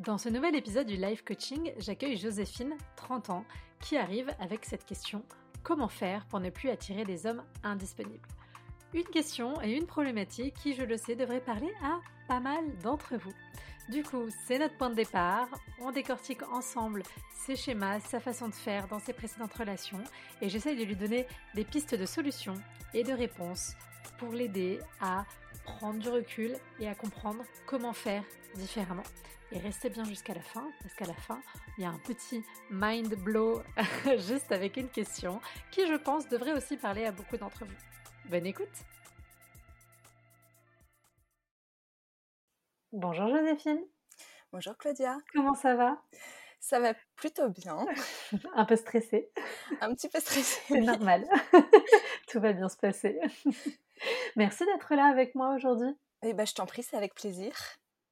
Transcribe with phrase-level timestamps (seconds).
[0.00, 3.44] Dans ce nouvel épisode du live coaching, j'accueille Joséphine, 30 ans,
[3.80, 5.22] qui arrive avec cette question
[5.62, 8.28] comment faire pour ne plus attirer des hommes indisponibles?
[8.92, 13.16] Une question et une problématique qui, je le sais, devrait parler à pas mal d'entre
[13.16, 13.32] vous.
[13.88, 15.46] Du coup, c'est notre point de départ.
[15.80, 20.02] On décortique ensemble ses schémas, sa façon de faire dans ses précédentes relations
[20.40, 21.24] et j'essaye de lui donner
[21.54, 22.60] des pistes de solutions
[22.94, 23.74] et de réponses
[24.18, 25.24] pour l'aider à
[25.64, 28.24] prendre du recul et à comprendre comment faire
[28.56, 29.04] différemment.
[29.54, 31.40] Et restez bien jusqu'à la fin, parce qu'à la fin,
[31.78, 33.62] il y a un petit mind blow
[34.18, 35.40] juste avec une question
[35.70, 38.30] qui, je pense, devrait aussi parler à beaucoup d'entre vous.
[38.30, 38.66] Bonne écoute
[42.90, 43.80] Bonjour Joséphine.
[44.52, 45.18] Bonjour Claudia.
[45.32, 46.02] Comment ça va?
[46.58, 47.78] Ça va plutôt bien.
[48.54, 49.30] Un peu stressée.
[49.80, 50.62] Un petit peu stressée.
[50.66, 51.28] C'est normal.
[52.28, 53.20] Tout va bien se passer.
[54.34, 55.96] Merci d'être là avec moi aujourd'hui.
[56.22, 57.52] Eh ben, je t'en prie, c'est avec plaisir.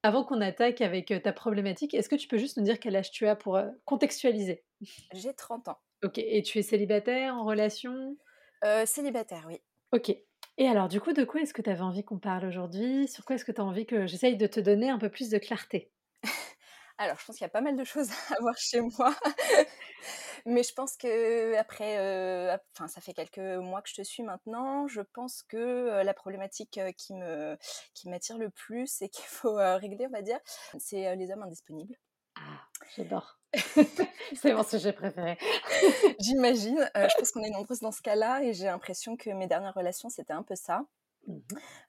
[0.05, 3.11] Avant qu'on attaque avec ta problématique, est-ce que tu peux juste nous dire quel âge
[3.13, 4.65] tu as pour contextualiser?
[5.13, 5.79] J'ai 30 ans.
[6.03, 8.17] Ok, et tu es célibataire, en relation?
[8.65, 9.61] Euh, Célibataire, oui.
[9.93, 10.11] Ok,
[10.59, 13.09] et alors, du coup, de quoi est-ce que tu avais envie qu'on parle aujourd'hui?
[13.09, 15.31] Sur quoi est-ce que tu as envie que j'essaye de te donner un peu plus
[15.31, 15.93] de clarté?
[16.99, 19.15] Alors, je pense qu'il y a pas mal de choses à voir chez moi.
[20.47, 24.23] Mais je pense que après, euh, enfin, ça fait quelques mois que je te suis
[24.23, 24.87] maintenant.
[24.89, 27.57] Je pense que euh, la problématique qui me
[27.95, 30.39] qui m'attire le plus et qu'il faut régler, on va dire,
[30.79, 31.97] c'est les hommes indisponibles.
[32.37, 32.61] Ah,
[32.97, 33.39] j'adore.
[34.35, 35.37] c'est mon sujet préféré.
[36.19, 36.91] J'imagine.
[36.95, 40.09] je pense qu'on est nombreuses dans ce cas-là et j'ai l'impression que mes dernières relations,
[40.09, 40.85] c'était un peu ça.
[41.27, 41.39] Mmh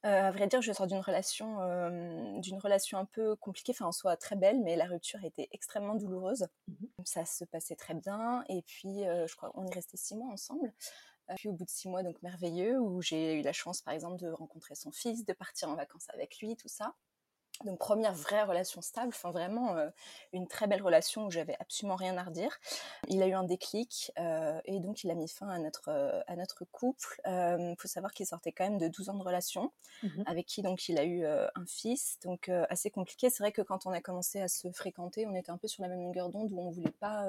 [0.04, 1.60] à vrai dire, je sors d'une relation,
[2.40, 5.48] d'une relation un peu compliquée, enfin en soi très belle, mais la rupture a été
[5.52, 6.48] extrêmement douloureuse.
[6.68, 6.74] Mmh
[7.06, 10.74] Ça se passait très bien, et puis je crois qu'on est resté six mois ensemble.
[11.36, 14.18] Puis au bout de six mois, donc merveilleux, où j'ai eu la chance, par exemple,
[14.18, 16.94] de rencontrer son fils, de partir en vacances avec lui, tout ça.
[17.66, 19.90] Donc première vraie relation stable, enfin vraiment euh,
[20.34, 22.60] une très belle relation où j'avais absolument rien à redire.
[23.08, 26.22] Il a eu un déclic euh, et donc il a mis fin à notre euh,
[26.28, 27.22] à notre couple.
[27.26, 29.72] Il faut savoir qu'il sortait quand même de 12 ans de relation,
[30.02, 33.30] mmh avec qui donc il a eu un fils, donc assez compliqué.
[33.30, 35.84] C'est vrai que quand on a commencé à se fréquenter, on était un peu sur
[35.84, 37.28] la même longueur d'onde où on voulait pas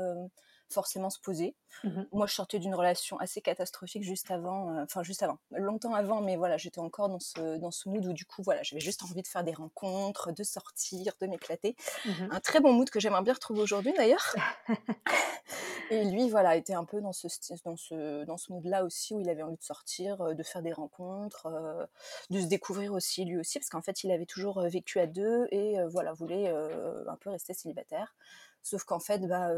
[0.71, 1.55] forcément se poser.
[1.83, 5.95] Mmh Moi, je sortais d'une relation assez catastrophique juste avant, euh, enfin juste avant, longtemps
[5.95, 8.81] avant, mais voilà, j'étais encore dans ce, dans ce mood où du coup, voilà, j'avais
[8.81, 11.77] juste envie de faire des rencontres, de sortir, de m'éclater.
[12.05, 14.35] Mmh un très bon mood que j'aimerais bien retrouver aujourd'hui d'ailleurs.
[15.91, 17.29] Et lui, voilà, était un peu dans ce,
[17.65, 20.63] dans ce, dans ce mood-là aussi, où il avait envie de sortir, euh, de faire
[20.63, 21.85] des rencontres, euh,
[22.31, 25.47] de se découvrir aussi lui aussi, parce qu'en fait, il avait toujours vécu à deux
[25.51, 28.15] et voilà, voulait un peu rester célibataire.
[28.63, 29.51] Sauf qu'en fait, bah,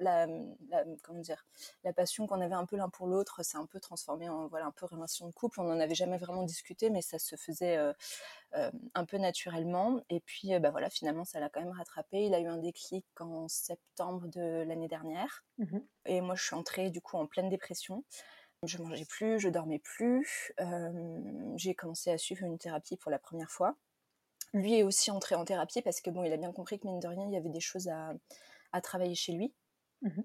[0.00, 0.26] la,
[1.02, 1.46] comment dire,
[1.84, 4.66] la passion qu'on avait un peu l'un pour l'autre s'est un peu transformée en voilà,
[4.66, 5.60] un peu relation de couple.
[5.60, 7.92] On n'en avait jamais vraiment discuté, mais ça se faisait euh,
[8.54, 10.00] euh, un peu naturellement.
[10.08, 12.24] Et puis, euh, bah, voilà, finalement, ça l'a quand même rattrapé.
[12.24, 15.44] Il a eu un déclic en septembre de l'année dernière.
[15.58, 18.04] Mmh Et moi, je suis entrée du coup en pleine dépression.
[18.64, 20.52] Je mangeais plus, je dormais plus.
[21.56, 23.76] j'ai commencé à suivre une thérapie pour la première fois.
[24.52, 26.98] Lui est aussi entré en thérapie parce que bon, il a bien compris que mine
[26.98, 28.12] de rien, il y avait des choses à,
[28.72, 29.54] à travailler chez lui.
[30.02, 30.22] Mmh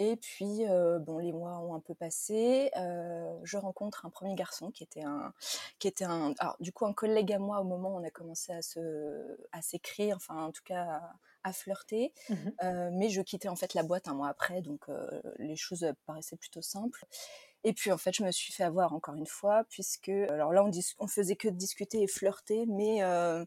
[0.00, 0.60] et puis,
[1.00, 2.70] bon, les mois ont un peu passé.
[2.76, 5.34] je rencontre un premier garçon qui était un,
[5.80, 8.10] qui était un, alors, du coup, un collègue à moi au moment où on a
[8.10, 8.78] commencé à se,
[9.50, 11.02] à s'écrire, enfin, en tout cas,
[11.42, 12.12] à, flirter.
[12.28, 12.34] Mmh
[12.92, 14.86] mais je quittais en fait la boîte un mois après, donc
[15.38, 17.04] les choses paraissaient plutôt simples.
[17.64, 20.64] Et puis en fait, je me suis fait avoir encore une fois, puisque alors là,
[20.64, 23.44] on, on faisait que discuter et flirter, mais euh,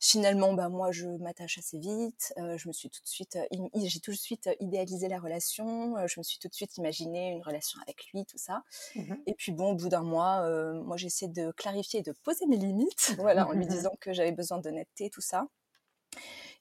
[0.00, 2.32] finalement, bah moi, je m'attache assez vite.
[2.38, 3.38] Euh, je me suis tout de suite,
[3.74, 5.94] j'ai tout de suite idéalisé la relation.
[6.06, 8.62] je me suis tout de suite imaginé une relation avec lui, tout ça.
[8.96, 12.12] Mmh et puis bon, au bout d'un mois, moi, j'ai essayé de clarifier et de
[12.24, 15.46] poser mes limites, voilà, en lui disant que j'avais besoin d'honnêteté, tout ça.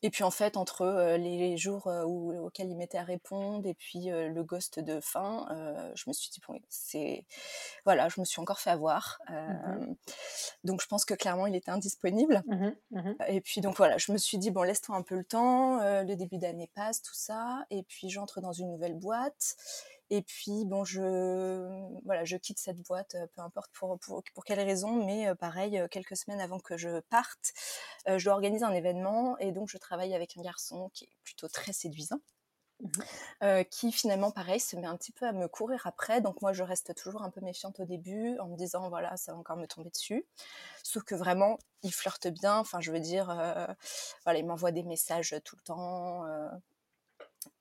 [0.04, 4.10] Et puis en fait, entre les jours où, auxquels il m'était à répondre et puis
[4.10, 5.46] le ghost de fin,
[5.96, 7.26] je me suis dit, bon, c'est.
[7.86, 9.20] Voilà, je me suis encore fait avoir.
[9.30, 9.96] Mmh
[10.64, 12.44] donc je pense que clairement, il était indisponible.
[12.48, 15.24] Mmh mmh et puis donc voilà, je me suis dit, bon, laisse-toi un peu le
[15.24, 17.66] temps, le début d'année passe, tout ça.
[17.70, 19.56] Et puis j'entre dans une nouvelle boîte.
[20.14, 24.44] Et puis, bon, je, voilà, je quitte cette boîte, euh, peu importe pour, pour, pour
[24.44, 27.54] quelle raison, mais euh, pareil, euh, quelques semaines avant que je parte,
[28.06, 31.48] je dois organiser un événement et donc je travaille avec un garçon qui est plutôt
[31.48, 32.20] très séduisant.
[32.82, 36.20] Mmh qui finalement pareil se met un petit peu à me courir après.
[36.20, 39.34] Donc moi je reste toujours un peu méfiante au début en me disant voilà ça
[39.34, 40.26] va encore me tomber dessus.
[40.84, 42.58] Sauf que vraiment il flirte bien.
[42.58, 43.28] Enfin je veux dire
[44.26, 46.24] voilà il m'envoie des messages tout le temps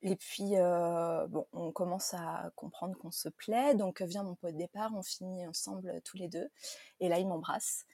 [0.01, 0.51] et puis,
[1.29, 3.75] bon, on commence à comprendre qu'on se plaît.
[3.75, 6.49] Donc, vient mon pot de départ, on finit ensemble tous les deux.
[6.99, 7.85] Et là, il m'embrasse.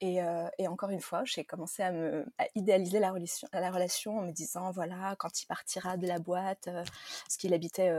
[0.00, 0.18] Et,
[0.58, 4.32] et, encore une fois, j'ai commencé à me idéaliser la relation, la relation en me
[4.32, 7.92] disant voilà, quand il partira de la boîte, parce qu'il habitait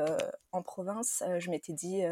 [0.52, 2.04] en province, je m'étais dit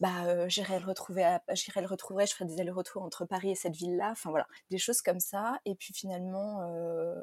[0.00, 3.76] bah j'irai le retrouver j'irai le retrouver je ferai des allers-retours entre Paris et cette
[3.76, 5.60] ville là enfin voilà des choses comme ça.
[5.66, 6.60] Et puis finalement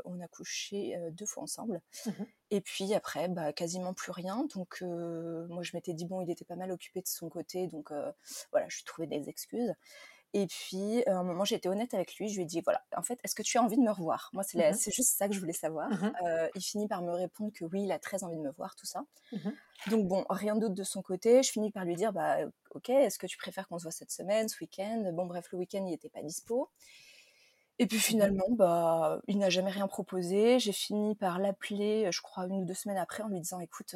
[0.05, 1.81] on a couché deux fois ensemble.
[2.05, 2.11] Mmh
[2.49, 4.45] et puis après bah quasiment plus rien.
[4.55, 7.67] Donc moi je m'étais dit bon il était pas mal occupé de son côté.
[7.67, 7.91] Donc
[8.51, 9.73] voilà je lui trouvais des excuses
[10.33, 12.27] et puis, à un moment, j'ai été honnête avec lui.
[12.27, 14.29] Je lui ai dit, voilà, en fait, est-ce que tu as envie de me revoir?
[14.33, 15.89] Moi, c'est, mmh juste ça que je voulais savoir.
[15.89, 16.11] Mmh
[16.55, 18.85] il finit par me répondre que oui, il a très envie de me voir, tout
[18.85, 19.05] ça.
[19.31, 19.49] Mmh
[19.89, 21.43] Donc, bon, rien d'autre de son côté.
[21.43, 22.37] Je finis par lui dire, bah,
[22.71, 25.11] ok, est-ce que tu préfères qu'on se voit cette semaine, ce week-end?
[25.13, 26.69] Bon, bref, le week-end, il n'était pas dispo.
[27.79, 30.59] Et puis finalement, bah, il n'a jamais rien proposé.
[30.59, 33.95] J'ai fini par l'appeler, je crois, une ou deux semaines après, en lui disant, écoute,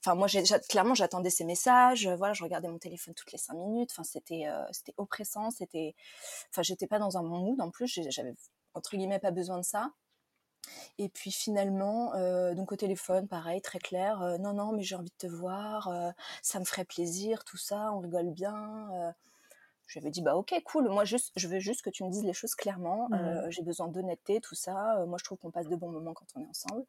[0.00, 0.28] Enfin, moi,
[0.68, 2.06] clairement, j'attendais ces messages.
[2.06, 3.90] Euh, voilà, je regardais mon téléphone toutes les cinq minutes.
[3.92, 5.50] Enfin, c'était, euh, c'était oppressant.
[5.50, 5.94] C'était,
[6.50, 7.60] enfin, j'étais pas dans un bon mood.
[7.60, 8.34] En plus, j'avais
[8.74, 9.90] entre guillemets pas besoin de ça.
[10.98, 14.18] Et puis finalement, euh, donc au téléphone, pareil, très clair.
[14.40, 15.92] non, non, mais j'ai envie de te voir.
[16.42, 17.92] ça me ferait plaisir, tout ça.
[17.92, 19.14] On rigole bien.
[19.86, 22.10] Je lui avais dit bah ok cool moi juste je veux juste que tu me
[22.10, 23.50] dises les choses clairement mmh.
[23.50, 26.40] j'ai besoin d'honnêteté tout ça moi je trouve qu'on passe de bons moments quand on
[26.40, 26.84] est ensemble.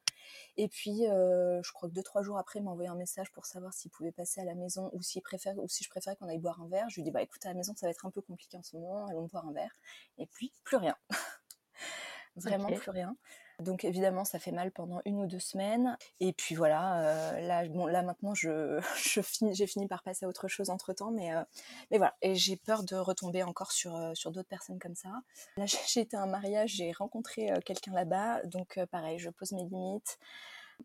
[0.58, 3.46] Et puis je crois que deux trois jours après il m'a envoyé un message pour
[3.46, 6.28] savoir s'il pouvait passer à la maison ou s'il préfère ou si je préférais qu'on
[6.28, 6.90] aille boire un verre.
[6.90, 8.64] Je lui dis bah écoute à la maison ça va être un peu compliqué en
[8.64, 9.76] ce moment allons boire un verre.
[10.18, 10.96] Et puis plus rien.
[12.36, 13.16] Vraiment plus rien
[13.60, 15.98] donc évidemment, ça fait mal pendant une ou deux semaines.
[16.20, 18.82] Et puis voilà, euh, là, bon, là maintenant, je,
[19.54, 21.44] j'ai fini par passer à autre chose entre temps, mais, euh,
[21.92, 22.16] mais voilà.
[22.22, 25.10] Et j'ai peur de retomber encore sur, euh, sur d'autres personnes comme ça.
[25.58, 29.64] Là, j'ai été à un mariage, j'ai rencontré quelqu'un là-bas, donc pareil, je pose mes
[29.64, 30.20] limites.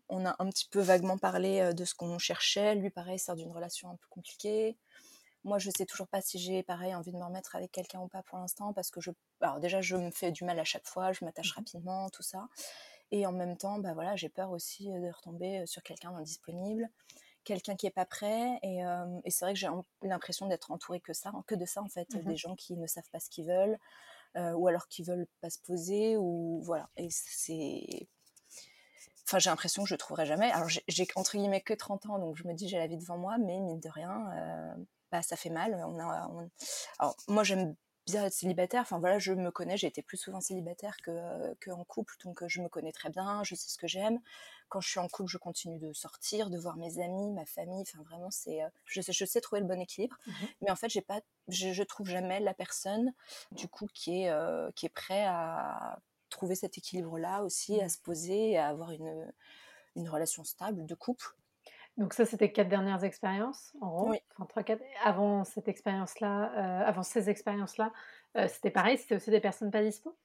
[0.07, 2.75] On a un petit peu vaguement parlé de ce qu'on cherchait.
[2.75, 4.77] Lui, pareil, sort d'une relation un peu compliquée.
[5.43, 8.07] Moi, je sais toujours pas si j'ai, pareil, envie de me remettre avec quelqu'un ou
[8.07, 9.09] pas pour l'instant, parce que je,
[9.41, 12.21] alors déjà, je me fais du mal à chaque fois, je m'attache mmh rapidement, tout
[12.21, 12.47] ça.
[13.11, 16.89] Et en même temps, bah voilà, j'ai peur aussi de retomber sur quelqu'un d'indisponible,
[17.43, 18.59] quelqu'un qui est pas prêt.
[18.61, 18.81] Et,
[19.25, 19.67] et c'est vrai que j'ai
[20.03, 22.87] l'impression d'être entourée que ça, que de ça en fait, mmh des gens qui ne
[22.87, 23.77] savent pas ce qu'ils veulent,
[24.35, 26.89] ou alors qui veulent pas se poser, ou voilà.
[26.97, 28.07] Et c'est
[29.27, 30.51] enfin j'ai l'impression que je ne trouverai jamais.
[30.51, 33.17] Alors j'ai entre guillemets que 30 ans, donc je me dis j'ai la vie devant
[33.17, 34.29] moi, mais mine de rien,
[35.11, 35.73] bah, ça fait mal.
[35.85, 36.29] On a,
[36.99, 37.75] Alors, moi, j'aime
[38.07, 38.81] bien être célibataire.
[38.81, 39.77] Enfin, voilà, je me connais.
[39.77, 42.15] J'ai été plus souvent célibataire que, que en couple.
[42.23, 43.43] Donc, je me connais très bien.
[43.43, 44.19] Je sais ce que j'aime.
[44.69, 47.81] Quand je suis en couple, je continue de sortir, de voir mes amis, ma famille.
[47.81, 50.17] Enfin, vraiment, c'est, je, sais, je sais trouver le bon équilibre.
[50.25, 50.31] Mmh
[50.61, 53.13] Mais en fait, j'ai pas, je, je, trouve jamais la personne,
[53.51, 54.33] du coup, qui est,
[54.75, 55.99] qui est prêt à
[56.29, 57.89] trouver cet équilibre-là aussi, à mmh.
[57.89, 59.31] se poser, à avoir une,
[59.95, 61.35] une relation stable de couple.
[61.97, 64.09] Donc ça, c'était quatre dernières expériences, en gros.
[64.09, 64.17] Oui.
[64.31, 64.81] Enfin, trois, quatre.
[65.03, 67.91] Avant cette expérience-là, euh, avant ces expériences-là,
[68.37, 70.15] euh, c'était pareil, c'était aussi des personnes pas dispo?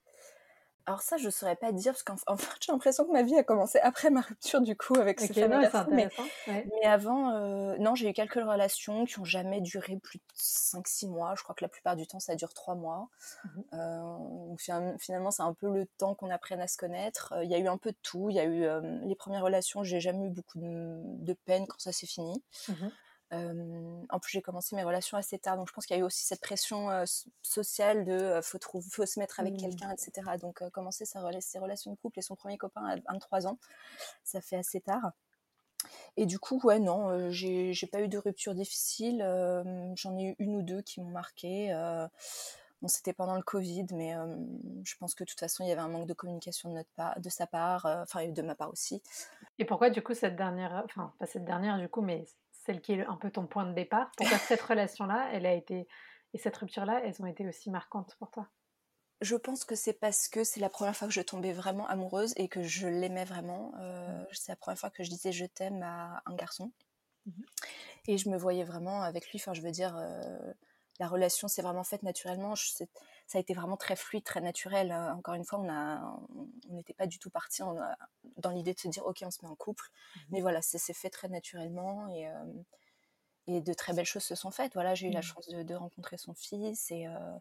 [0.87, 3.43] Alors ça, je saurais pas dire, parce qu'en fait, j'ai l'impression que ma vie a
[3.43, 6.09] commencé après ma rupture, du coup, avec ce fameux mais,
[6.47, 11.09] mais, avant, euh, non, j'ai eu quelques relations qui ont jamais duré plus de 5-6
[11.09, 11.35] mois.
[11.37, 13.09] Je crois que la plupart du temps, ça dure 3 mois.
[13.45, 17.33] Mmh euh, finalement, c'est un peu le temps qu'on apprenne à se connaître.
[17.33, 18.31] Euh, il y a eu un peu de tout.
[18.31, 18.65] Il y a eu
[19.07, 22.43] les premières relations, j'ai jamais eu beaucoup de, peine quand ça s'est fini.
[22.69, 22.75] Mmh
[23.33, 26.07] en plus, j'ai commencé mes relations assez tard, donc je pense qu'il y a eu
[26.07, 27.05] aussi cette pression
[27.43, 28.59] sociale de faut,
[28.91, 29.59] faut se mettre avec mmh.
[29.59, 30.37] quelqu'un, etc.
[30.41, 33.59] Donc, commencer sa, ses relations de couple et son premier copain à 23 ans,
[34.25, 35.13] ça fait assez tard.
[36.17, 39.19] Et du coup, ouais, non, j'ai pas eu de rupture difficile.
[39.95, 41.73] J'en ai eu une ou deux qui m'ont marqué.
[42.83, 44.15] Bon, c'était pendant le Covid, mais
[44.85, 46.91] je pense que de toute façon, il y avait un manque de communication de, notre
[46.91, 49.03] part, de sa part, enfin, de ma part aussi.
[49.59, 52.27] Et pourquoi, du coup, cette dernière, enfin, pas cette dernière, du coup, mais
[52.67, 54.11] celle qui est un peu ton point de départ.
[54.17, 55.87] Pourquoi cette relation-là, elle a été
[56.35, 58.49] et cette rupture-là, elles ont été aussi marquantes pour toi?
[59.23, 62.35] Je pense que c'est parce que c'est la première fois que je tombais vraiment amoureuse
[62.37, 63.73] et que je l'aimais vraiment.
[63.81, 64.27] Euh, mmh.
[64.33, 66.73] C'est la première fois que je disais je t'aime à un garçon.
[67.25, 67.33] Mmh
[68.09, 69.39] et je me voyais vraiment avec lui.
[69.41, 70.39] Enfin, je veux dire, euh,
[70.99, 72.55] la relation s'est vraiment faite naturellement.
[73.27, 74.93] Ça a été vraiment très fluide, très naturel.
[74.93, 77.63] Euh, encore une fois, on n'était pas du tout parti
[78.37, 79.85] dans l'idée de se dire ok, on se met en couple.
[79.85, 82.45] Mmh Mais voilà, ça s'est fait très naturellement et, euh,
[83.47, 84.75] et de très belles choses se sont faites.
[84.75, 85.23] Voilà, j'ai eu la mmh.
[85.23, 87.39] chance de, rencontrer son fils et euh,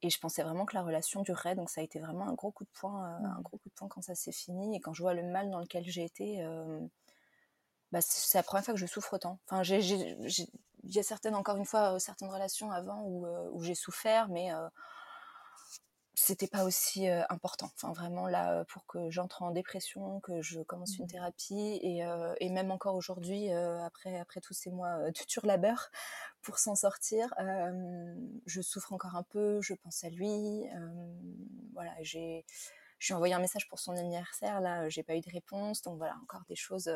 [0.00, 1.56] et je pensais vraiment que la relation durerait.
[1.56, 3.42] Donc ça a été vraiment un gros coup de poing, un mmh.
[3.42, 5.58] gros coup de poing quand ça s'est fini et quand je vois le mal dans
[5.58, 6.44] lequel j'ai été.
[7.92, 9.38] Bah, c'est la première fois que je souffre autant.
[9.46, 13.74] Enfin, il y a certaines, encore une fois, certaines relations avant où, euh, où j'ai
[13.74, 14.68] souffert, mais euh,
[16.18, 17.70] c'était pas aussi important.
[17.74, 21.08] Enfin, vraiment, là, pour que j'entre en dépression, que je commence une mmh.
[21.08, 22.02] thérapie, et,
[22.40, 25.90] et même encore aujourd'hui, après, après tous ces mois de dur labeur,
[26.42, 27.32] pour s'en sortir,
[28.46, 30.64] je souffre encore un peu, je pense à lui.
[31.72, 32.44] voilà, j'ai.
[32.98, 35.82] Je lui ai envoyé un message pour son anniversaire, là, j'ai pas eu de réponse,
[35.82, 36.90] donc voilà, encore des choses.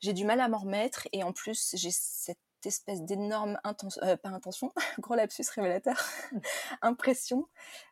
[0.00, 4.16] j'ai du mal à m'en remettre, et en plus, j'ai cette espèce d'énorme intention, euh,
[4.16, 5.96] pas intention, gros lapsus révélateur,
[6.32, 6.38] mmh.
[6.82, 7.48] impression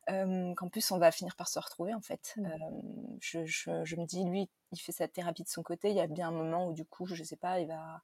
[0.06, 2.34] qu'en plus on va finir par se retrouver en fait.
[2.36, 2.48] Mmh.
[3.20, 6.06] Je, je, me dis, lui, il fait sa thérapie de son côté, il y a
[6.06, 8.02] bien un moment où du coup, je sais pas, il va,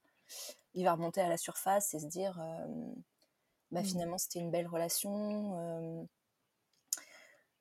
[0.73, 2.41] il va remonter à la surface et se dire,
[3.71, 3.85] bah, mmh.
[3.85, 6.07] finalement c'était une belle relation.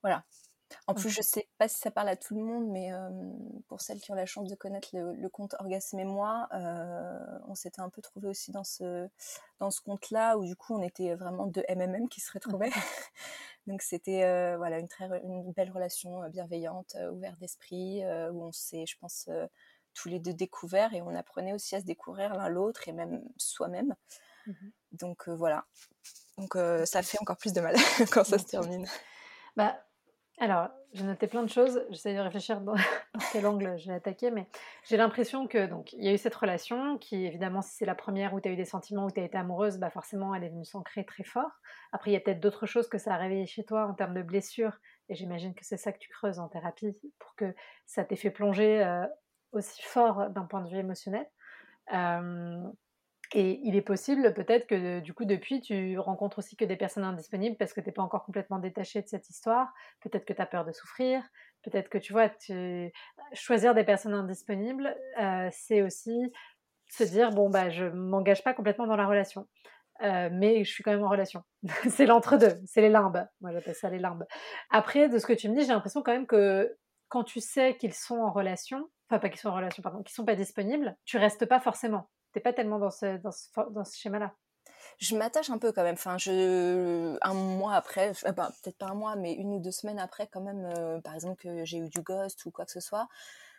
[0.03, 0.25] voilà,
[0.87, 2.91] en plus, je sais pas si ça parle à tout le monde, mais
[3.69, 6.49] pour celles qui ont la chance de connaître le, compte Orgasme et moi,
[7.47, 9.09] on s'était un peu trouvé aussi dans ce,
[9.59, 12.71] dans ce compte-là, où du coup, on était vraiment deux MMM qui se retrouvaient.
[13.67, 18.97] Donc, c'était voilà, une, très, une belle relation bienveillante, ouverte d'esprit, où on s'est, je
[18.99, 19.29] pense,
[19.95, 23.23] tous les deux découverts et on apprenait aussi à se découvrir l'un l'autre et même
[23.37, 23.95] soi-même.
[24.47, 24.53] Mmh
[24.93, 25.65] Donc, voilà.
[26.39, 27.77] Donc, ça fait encore plus de mal
[28.13, 28.89] quand ça se termine.
[29.57, 29.77] Bah,
[30.43, 31.87] alors, j'ai noté plein de choses.
[31.91, 32.75] J'essaie de réfléchir dans,
[33.31, 34.49] quel angle je vais attaquer, mais
[34.83, 37.95] j'ai l'impression que donc il y a eu cette relation qui, évidemment, si c'est la
[37.95, 40.43] première où tu as eu des sentiments, où tu as été amoureuse, bah forcément, elle
[40.43, 41.61] est venue s'ancrer très fort.
[41.93, 44.15] Après, il y a peut-être d'autres choses que ça a réveillé chez toi en termes
[44.15, 44.77] de blessures,
[45.09, 47.55] et j'imagine que c'est ça que tu creuses en thérapie pour que
[47.87, 49.07] ça t'ait fait plonger euh,
[49.53, 51.29] aussi fort d'un point de vue émotionnel.
[51.95, 52.69] Euh,
[53.35, 57.05] et il est possible peut-être que du coup depuis tu rencontres aussi que des personnes
[57.05, 60.43] indisponibles parce que tu n'es pas encore complètement détaché de cette histoire, peut-être que tu
[60.43, 61.23] as peur de souffrir,
[61.63, 62.31] peut-être que tu vois,
[63.33, 66.33] choisir des personnes indisponibles, euh, c'est aussi
[66.89, 69.49] se dire bon bah je m'engage pas complètement dans la relation.
[70.03, 71.45] Euh, mais je suis quand même en relation.
[71.89, 73.27] c'est l'entre-deux, c'est les limbes.
[73.41, 74.25] Moi j'appelle ça les limbes.
[74.71, 76.77] Après, de ce que tu me dis, j'ai l'impression quand même que
[77.09, 80.15] quand tu sais qu'ils sont en relation, enfin pas qu'ils sont en relation, pardon, qu'ils
[80.15, 84.33] sont pas disponibles, tu restes pas forcément t'es pas tellement dans ce, dans ce, schéma-là.
[84.99, 85.95] Je m'attache un peu quand même.
[85.95, 89.99] Enfin, je, un mois après, ben, peut-être pas un mois, mais une ou deux semaines
[89.99, 92.81] après, quand même, euh, par exemple, que j'ai eu du ghost ou quoi que ce
[92.81, 93.09] soit,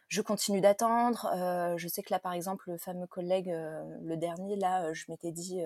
[0.10, 1.32] je continue d'attendre.
[1.36, 5.06] Euh, je sais que là, par exemple, le fameux collègue, euh, le dernier, là, je
[5.10, 5.62] m'étais dit.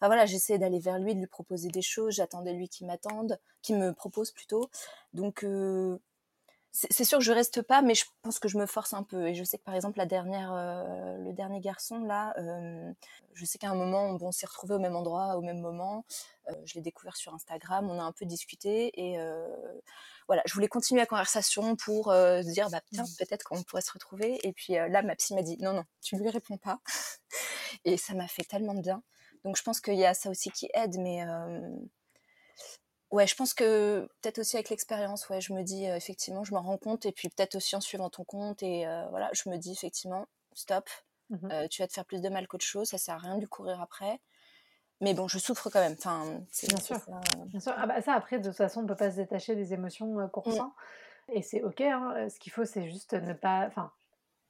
[0.00, 2.14] Enfin voilà, j'essayais d'aller vers lui, de lui proposer des choses.
[2.14, 4.68] J'attendais lui qui m'attende, qui me propose plutôt.
[5.14, 5.44] Donc
[6.74, 9.28] c'est sûr que je reste pas, mais je pense que je me force un peu.
[9.28, 12.90] Et je sais que par exemple la dernière, euh, le dernier garçon là, euh,
[13.34, 16.06] je sais qu'à un moment on, s'est retrouvé au même endroit, au même moment.
[16.48, 19.18] Euh, je l'ai découvert sur Instagram, on a un peu discuté et
[20.28, 23.16] voilà, je voulais continuer la conversation pour se dire bah tiens mmh.
[23.18, 24.38] peut-être qu'on pourrait se retrouver.
[24.42, 26.80] Et puis là ma psy m'a dit non non, tu lui réponds pas.
[27.84, 29.02] et ça m'a fait tellement de bien.
[29.44, 31.22] Donc je pense qu'il y a ça aussi qui aide, mais
[33.12, 36.58] Ouais, je pense que peut-être aussi avec l'expérience, ouais, je me dis effectivement, je me
[36.58, 39.72] rends compte, et puis peut-être aussi en suivant ton compte, et voilà, je me dis
[39.72, 40.88] effectivement, stop,
[41.30, 43.46] mmh tu vas te faire plus de mal qu'autre chose, ça sert à rien de
[43.46, 44.20] courir après.
[45.02, 45.96] Mais bon, je souffre quand même.
[45.98, 46.24] Enfin,
[46.68, 46.96] bien sûr.
[46.96, 47.74] Ça, bien sûr.
[47.76, 50.28] Ah bah ça, après, de toute façon, on ne peut pas se détacher des émotions
[50.28, 50.52] qu'on mmh.
[50.52, 50.72] ressent.
[51.28, 51.80] Et c'est OK.
[51.80, 53.66] Hein, ce qu'il faut, c'est juste ne pas.
[53.66, 53.90] Enfin,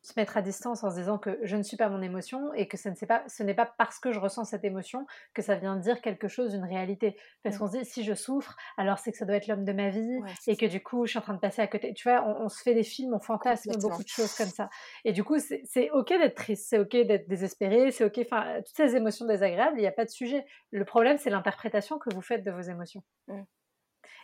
[0.03, 2.67] se mettre à distance en se disant que je ne suis pas mon émotion et
[2.67, 5.55] que ce n'est pas, ce n'est pas parce que je ressens cette émotion que ça
[5.55, 7.17] vient dire quelque chose, une réalité.
[7.43, 9.73] Parce qu'on se dit, si je souffre, alors c'est que ça doit être l'homme de
[9.73, 11.95] ma vie et que du coup, je suis en train de passer à côté.
[11.95, 14.69] Tu vois, on, se fait des films, on fantasme beaucoup de choses comme ça.
[15.05, 18.77] Et du coup, c'est OK d'être triste, c'est OK d'être désespéré, c'est OK, enfin, toutes
[18.77, 20.45] ces émotions désagréables, il n'y a pas de sujet.
[20.73, 23.03] Le problème, c'est l'interprétation que vous faites de vos émotions.
[23.29, 23.43] Mmh.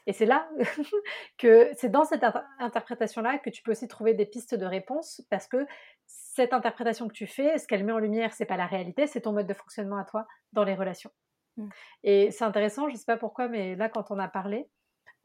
[0.09, 0.49] Et c'est là
[1.39, 2.25] que c'est dans cette
[2.59, 5.67] interprétation-là que tu peux aussi trouver des pistes de réponse parce que
[6.07, 9.21] cette interprétation que tu fais, ce qu'elle met en lumière, c'est pas la réalité, c'est
[9.21, 11.11] ton mode de fonctionnement à toi dans les relations.
[11.59, 11.69] Mmh.
[12.05, 14.71] Et c'est intéressant, je sais pas pourquoi, mais là quand on a parlé,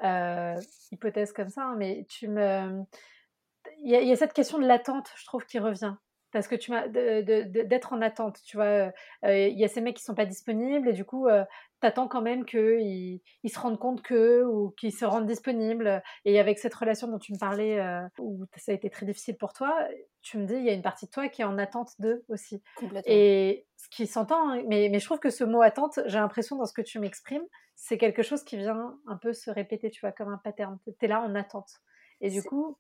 [0.04, 0.60] euh,
[0.92, 2.84] hypothèse comme ça, hein, mais tu me,
[3.78, 5.96] il y, a cette question de l'attente, je trouve, qui revient
[6.34, 8.66] parce que tu m'as d'être en attente, tu vois.
[8.66, 8.92] Euh,
[9.24, 11.46] euh, il y a ces mecs qui sont pas disponibles et du coup, euh,
[11.80, 16.02] tu attends quand même qu'ils ils se rendent compte qu'eux ou qu'ils se rendent disponibles.
[16.26, 17.80] Et avec cette relation dont tu me parlais,
[18.20, 19.88] où ça a été très difficile pour toi,
[20.22, 22.26] tu me dis, il y a une partie de toi qui est en attente d'eux
[22.30, 22.64] aussi.
[23.06, 26.56] Et ce qui s'entend, hein, mais, mais je trouve que ce mot attente, j'ai l'impression
[26.56, 30.02] dans ce que tu m'exprimes, c'est quelque chose qui vient un peu se répéter, tu
[30.02, 30.80] vois, comme un pattern.
[30.86, 31.82] Tu es là en attente.
[32.22, 32.78] Et du coup,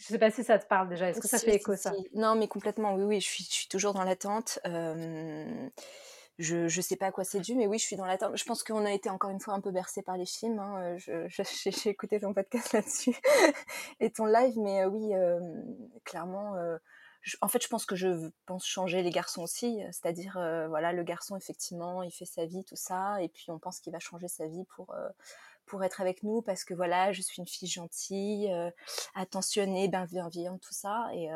[0.00, 1.10] je sais pas si ça te parle déjà.
[1.10, 1.92] Est-ce que ça fait écho ça?
[2.14, 2.94] Non, mais complètement.
[2.94, 3.20] Oui, oui.
[3.20, 4.58] Je suis, je suis toujours dans l'attente.
[6.38, 8.34] je ne sais pas à quoi c'est dû, mais oui, je suis dans l'attente.
[8.34, 10.58] Je pense qu'on a été encore une fois un peu bercé par les films.
[10.58, 10.96] Hein.
[11.66, 13.14] J'ai écouté ton podcast là-dessus
[14.00, 15.12] et ton live, mais oui,
[16.04, 16.54] clairement.
[17.42, 20.32] en fait, je pense que je pense changer les garçons aussi, c'est-à-dire,
[20.70, 23.92] voilà, le garçon effectivement, il fait sa vie, tout ça, et puis on pense qu'il
[23.92, 24.94] va changer sa vie pour
[25.70, 28.52] pour être avec nous parce que voilà, je suis une fille gentille,
[29.14, 31.08] attentionnée, bienveillante, tout ça.
[31.14, 31.28] Et,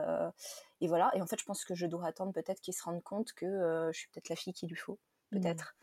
[0.81, 1.11] et voilà.
[1.15, 3.91] Et en fait, je pense que je dois attendre peut-être qu'il se rende compte que
[3.93, 4.99] je suis peut-être la fille qu'il lui faut,
[5.31, 5.41] mmh.
[5.41, 5.77] peut-être.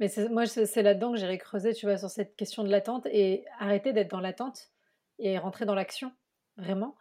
[0.00, 3.44] Mais moi, c'est là-dedans que j'irai creuser, tu vois, sur cette question de l'attente et
[3.58, 4.70] arrêter d'être dans l'attente
[5.18, 6.12] et rentrer dans l'action,
[6.56, 6.96] vraiment.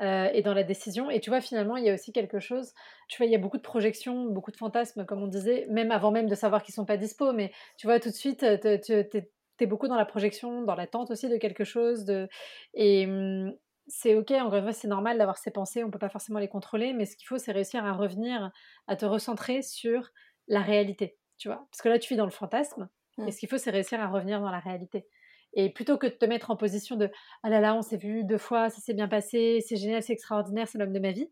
[0.00, 1.08] Euh, et dans la décision.
[1.08, 2.72] Et tu vois, finalement, il y a aussi quelque chose.
[3.08, 5.92] Tu vois, il y a beaucoup de projections, beaucoup de fantasmes, comme on disait, même
[5.92, 7.32] avant même de savoir qu'ils sont pas dispo.
[7.32, 9.30] Mais tu vois, tout de suite, tu es,
[9.62, 12.04] beaucoup dans la projection, dans l'attente aussi de quelque chose.
[12.04, 12.28] De...
[12.74, 13.52] Et mmh,
[13.86, 16.92] c'est ok, en vrai, c'est normal d'avoir ces pensées, on peut pas forcément les contrôler.
[16.92, 18.50] Mais ce qu'il faut, c'est réussir à revenir,
[18.86, 20.10] à te recentrer sur
[20.48, 21.18] la réalité.
[21.38, 22.88] Tu vois, parce que là, tu vis dans le fantasme.
[23.18, 23.30] Et mmh.
[23.30, 25.06] ce qu'il faut, c'est réussir à revenir dans la réalité.
[25.54, 27.10] Et plutôt que de te mettre en position de
[27.42, 30.12] ah là là, on s'est vu deux fois, ça s'est bien passé, c'est génial, c'est
[30.12, 31.30] extraordinaire, c'est l'homme de ma vie,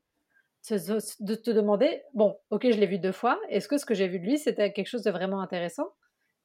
[0.70, 4.06] de te demander bon, ok, je l'ai vu deux fois, est-ce que ce que j'ai
[4.06, 5.92] vu de lui, c'était quelque chose de vraiment intéressant?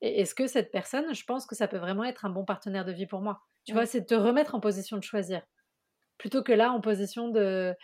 [0.01, 2.85] Et est-ce que cette personne, je pense que ça peut vraiment être un bon partenaire
[2.85, 5.41] de vie pour moi Tu vois, c'est de te remettre en position de choisir,
[6.17, 7.75] plutôt que là, en position de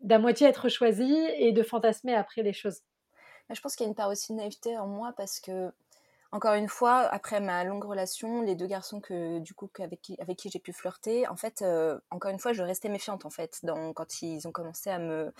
[0.00, 2.80] d'à moitié être choisi et de fantasmer après les choses.
[3.50, 5.70] Je pense qu'il y a une part aussi de naïveté en moi parce que
[6.32, 10.16] encore une fois, après ma longue relation, les deux garçons que du coup avec qui,
[10.18, 13.30] avec qui j'ai pu flirter, en fait, euh, encore une fois, je restais méfiante en
[13.30, 15.32] fait dans, quand ils ont commencé à me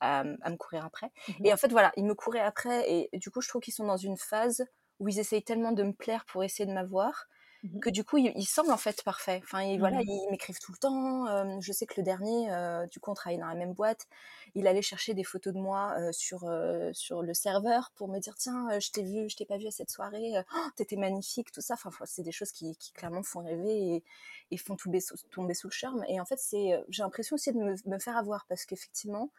[0.00, 1.10] à, me courir après.
[1.28, 3.74] Mmh et en fait, voilà, ils me couraient après et du coup, je trouve qu'ils
[3.74, 4.64] sont dans une phase
[5.00, 7.28] où ils essayent tellement de me plaire pour essayer de m'avoir
[7.64, 9.42] Mmh que du coup, ils, semblent en fait parfaits.
[9.42, 11.60] Enfin, voilà, mmh ils m'écrivent tout le temps.
[11.60, 12.48] je sais que le dernier,
[12.90, 14.06] du coup, on travaillait dans la même boîte.
[14.54, 16.48] Il allait chercher des photos de moi sur,
[16.92, 19.70] sur le serveur pour me dire Tiens, je t'ai vu, je t'ai pas vu à
[19.70, 21.74] cette soirée, oh, t'étais magnifique, tout ça.
[21.74, 24.04] Enfin, c'est des choses qui, qui, clairement font rêver
[24.50, 25.00] et, font tomber,
[25.30, 26.04] tomber sous le charme.
[26.08, 29.30] Et en fait, c'est j'ai l'impression aussi de me, me faire avoir parce qu'effectivement,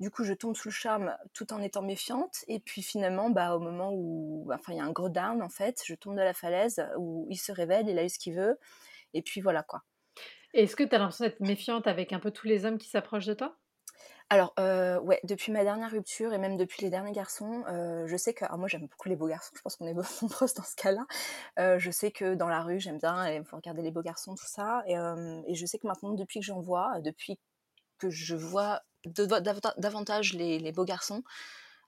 [0.00, 2.44] du coup, je tombe sous le charme tout en étant méfiante.
[2.48, 5.48] Et puis finalement, bah, au moment où enfin, il y a un gros down, en
[5.48, 8.34] fait, je tombe de la falaise, où il se révèle, il a eu ce qu'il
[8.34, 8.58] veut.
[9.14, 9.82] Et puis voilà quoi.
[10.54, 13.26] Est-ce que tu as l'impression d'être méfiante avec un peu tous les hommes qui s'approchent
[13.26, 13.58] de toi?
[14.30, 18.16] Alors, euh, ouais, depuis ma dernière rupture et même depuis les derniers garçons, euh, je
[18.16, 20.76] sais que moi j'aime beaucoup les beaux garçons, je pense qu'on est nombreuses dans ce
[20.76, 21.06] cas-là.
[21.58, 24.34] Euh, je sais que dans la rue, j'aime bien il faut regarder les beaux garçons,
[24.34, 24.82] tout ça.
[24.86, 27.38] Et, et je sais que maintenant, depuis que j'en vois, depuis
[27.98, 31.22] que je vois davantage les, beaux garçons,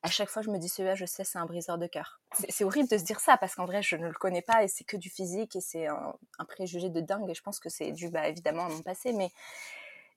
[0.03, 2.21] à chaque fois je me dis celui-là je sais c'est un briseur de cœur.
[2.49, 4.69] C'est horrible de se dire ça parce qu'en vrai je ne le connais pas et
[4.69, 6.15] c'est que du physique et c'est un,
[6.49, 9.31] préjugé de dingue et je pense que c'est dû bah, évidemment à mon passé mais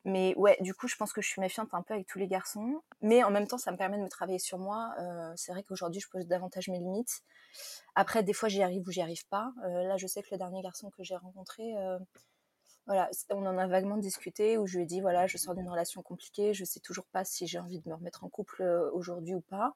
[0.06, 2.28] mais ouais du coup je pense que je suis méfiante un peu avec tous les
[2.28, 4.94] garçons mais en même temps ça me permet de me travailler sur moi.
[5.00, 7.22] Euh, c'est vrai qu'aujourd'hui je pose davantage mes limites.
[7.96, 9.52] Après des fois j'y arrive ou j'y arrive pas.
[9.66, 12.00] Euh, là je sais que le dernier garçon que j'ai rencontré euh,
[12.90, 15.70] voilà, on en a vaguement discuté où je lui ai dit voilà, je sors d'une
[15.70, 18.90] relation compliquée, je sais toujours pas si j'ai envie de me remettre en couple euh,
[18.94, 19.76] aujourd'hui ou pas.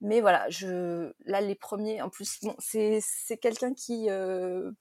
[0.00, 3.00] Mais voilà, je là les premiers, en plus, bon, c'est
[3.40, 4.72] quelqu'un qui euh,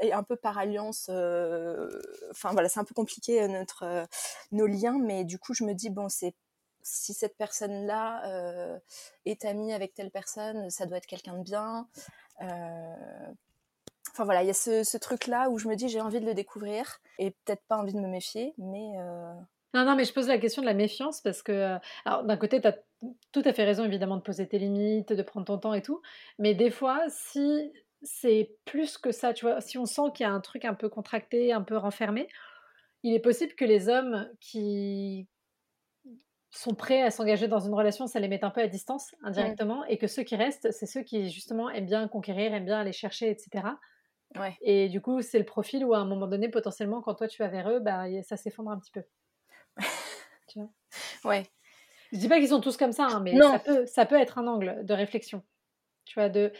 [0.00, 1.06] est un peu par alliance.
[1.08, 1.88] Euh,
[2.32, 4.08] enfin voilà, c'est un peu compliqué notre
[4.50, 6.34] nos liens, mais du coup je me dis bon c'est
[6.82, 8.80] si cette personne-là
[9.26, 11.88] est amie avec telle personne, ça doit être quelqu'un de bien.
[14.10, 16.34] Enfin voilà, il y a ce, truc-là où je me dis j'ai envie de le
[16.34, 18.92] découvrir et peut-être pas envie de me méfier, mais.
[18.98, 19.32] Euh,
[19.74, 22.36] non, non, mais je pose la question de la méfiance parce que, euh, alors d'un
[22.36, 22.78] côté, tu as
[23.32, 26.00] tout à fait raison évidemment de poser tes limites, de prendre ton temps et tout,
[26.38, 30.28] mais des fois, si c'est plus que ça, tu vois, si on sent qu'il y
[30.28, 32.28] a un truc un peu contracté, un peu renfermé,
[33.02, 35.28] il est possible que les hommes qui
[36.50, 39.84] sont prêts à s'engager dans une relation, ça les met un peu à distance indirectement,
[39.84, 42.92] et que ceux qui restent, c'est ceux qui justement aiment bien conquérir, aiment bien aller
[42.92, 43.64] chercher, etc.
[44.60, 47.42] Et du coup, c'est le profil où à un moment donné, potentiellement, quand toi tu
[47.42, 49.02] vas vers eux, bah, ça s'effondre un petit peu.
[50.48, 50.70] tu vois?
[51.24, 51.46] Ouais.
[52.12, 54.38] Je dis pas qu'ils sont tous comme ça, hein, mais ça peut, ça peut être
[54.38, 55.42] un angle de réflexion.
[56.04, 56.52] Tu vois, de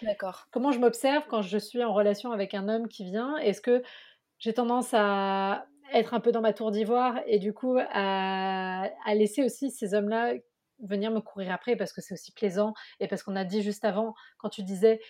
[0.51, 3.37] comment je m'observe quand je suis en relation avec un homme qui vient?
[3.39, 3.83] Est-ce que
[4.39, 9.15] j'ai tendance à être un peu dans ma tour d'ivoire et du coup à, à
[9.15, 10.35] laisser aussi ces hommes-là
[10.81, 13.85] venir me courir après parce que c'est aussi plaisant et parce qu'on a dit juste
[13.85, 15.01] avant, quand tu disais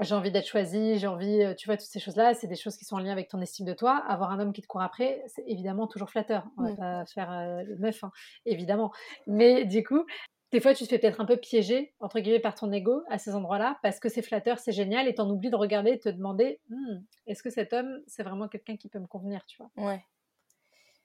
[0.00, 2.76] j'ai envie d'être choisie, j'ai envie, euh, tu vois, toutes ces choses-là, c'est des choses
[2.76, 3.96] qui sont en lien avec ton estime de toi.
[3.96, 6.46] Avoir un homme qui te court après, c'est évidemment toujours flatteur.
[6.58, 6.76] On va mmh.
[6.76, 8.10] pas faire euh, le meuf, hein,
[8.44, 8.92] évidemment.
[9.26, 10.04] Mais du coup,
[10.52, 13.18] des fois, tu te fais peut-être un peu piéger, entre guillemets, par ton ego à
[13.18, 16.02] ces endroits-là, parce que c'est flatteur, c'est génial, et t'en oublies de regarder et de
[16.02, 19.56] te demander, «Hmm, est-ce que cet homme, c'est vraiment quelqu'un qui peut me convenir, tu
[19.58, 19.70] vois?
[19.76, 20.04] Ouais.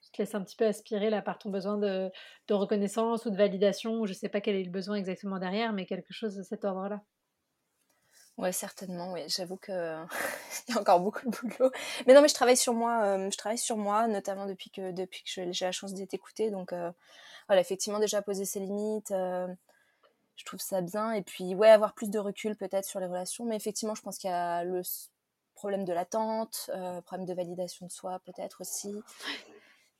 [0.02, 2.10] Tu te laisses un petit peu aspirer là par ton besoin de,
[2.48, 5.72] de reconnaissance ou de validation, ou je sais pas quel est le besoin exactement derrière,
[5.72, 7.02] mais quelque chose de cet ordre-là.
[8.38, 9.22] Ouais, certainement, oui.
[9.28, 9.72] J'avoue que
[10.68, 11.70] il y a encore beaucoup de boulot.
[12.06, 14.90] Mais non, mais je travaille sur moi, euh, je travaille sur moi, notamment depuis que
[14.90, 16.50] depuis que j'ai la chance d'être écoutée.
[16.50, 16.90] Donc euh,
[17.48, 19.46] voilà, effectivement, déjà poser ses limites, euh,
[20.36, 21.12] je trouve ça bien.
[21.12, 23.44] Et puis ouais, avoir plus de recul peut-être sur les relations.
[23.44, 24.82] Mais effectivement, je pense qu'il y a le
[25.54, 26.70] problème de l'attente,
[27.04, 28.94] problème de validation de soi peut-être aussi.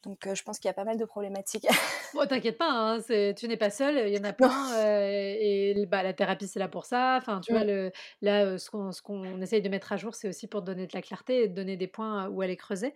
[0.03, 1.67] Donc, je pense qu'il y a pas mal de problématiques.
[2.15, 3.01] bon, t'inquiète pas, hein,
[3.37, 4.85] tu n'es pas seule, il y en a plein.
[4.85, 7.17] et bah, la thérapie, c'est là pour ça.
[7.21, 10.29] Enfin, tu vois, le, là, ce qu'on, ce qu'on essaye de mettre à jour, c'est
[10.29, 12.95] aussi pour donner de la clarté et donner des points où aller creuser.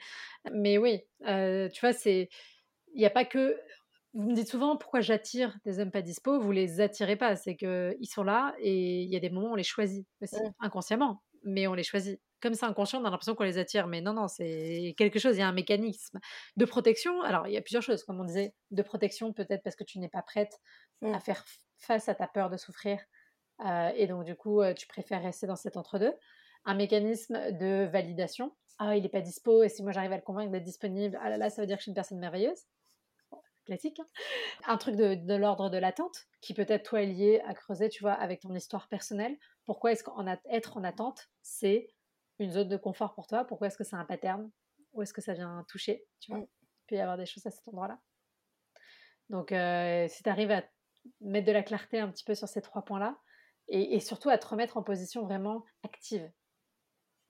[0.52, 2.28] Mais oui, tu vois, c'est.
[2.94, 3.58] Il n'y a pas que.
[4.14, 7.54] Vous me dites souvent pourquoi j'attire des hommes pas dispo, vous les attirez pas, c'est
[7.54, 11.22] qu'ils sont là et il y a des moments où on les choisit aussi, inconsciemment,
[11.44, 13.86] mais on les choisit comme c'est inconscient, on a l'impression qu'on les attire.
[13.86, 16.18] Mais non, non, c'est quelque chose, il y a un mécanisme
[16.56, 17.22] de protection.
[17.22, 19.98] Alors, il y a plusieurs choses, comme on disait, de protection, peut-être parce que tu
[19.98, 20.60] n'es pas prête
[21.02, 21.20] à mmh.
[21.20, 21.44] faire
[21.78, 23.00] face à ta peur de souffrir.
[23.64, 26.14] Euh, et donc, du coup, euh, tu préfères rester dans cet entre-deux.
[26.64, 28.54] Un mécanisme de validation.
[28.78, 31.30] Ah, il n'est pas dispo, et si moi j'arrive à le convaincre d'être disponible, ah
[31.30, 32.66] là là, ça veut dire que je suis une personne merveilleuse.
[33.64, 33.98] classique.
[34.00, 34.06] Hein.
[34.66, 38.02] un truc de, de l'ordre de l'attente, qui peut-être, toi, est lié à creuser, tu
[38.02, 39.36] vois, avec ton histoire personnelle.
[39.64, 41.88] Pourquoi est-ce qu'être en attente, c'est
[42.38, 44.50] une zone de confort pour toi Pourquoi est-ce que c'est un pattern?
[44.92, 46.40] Où est-ce que ça vient toucher tu vois?
[46.40, 47.98] Il peut y avoir des choses à cet endroit-là.
[49.30, 50.62] Donc, euh, si tu arrives à
[51.20, 53.16] mettre de la clarté un petit peu sur ces trois points-là,
[53.68, 56.30] et, surtout à te remettre en position vraiment active,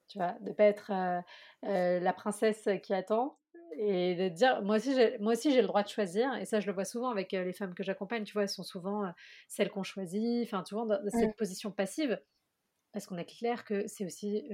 [0.08, 1.20] tu vois, de pas être euh,
[1.64, 3.38] euh, la princesse qui attend
[3.78, 6.60] et de dire moi aussi j'ai moi aussi j'ai le droit de choisir et ça
[6.60, 8.42] je le vois souvent avec les femmes que j'accompagne tu vois?
[8.42, 9.12] Elles sont souvent
[9.48, 12.18] celles qu'on choisit enfin tu vois dans cette position passive
[12.96, 14.48] parce qu'on est clair que c'est aussi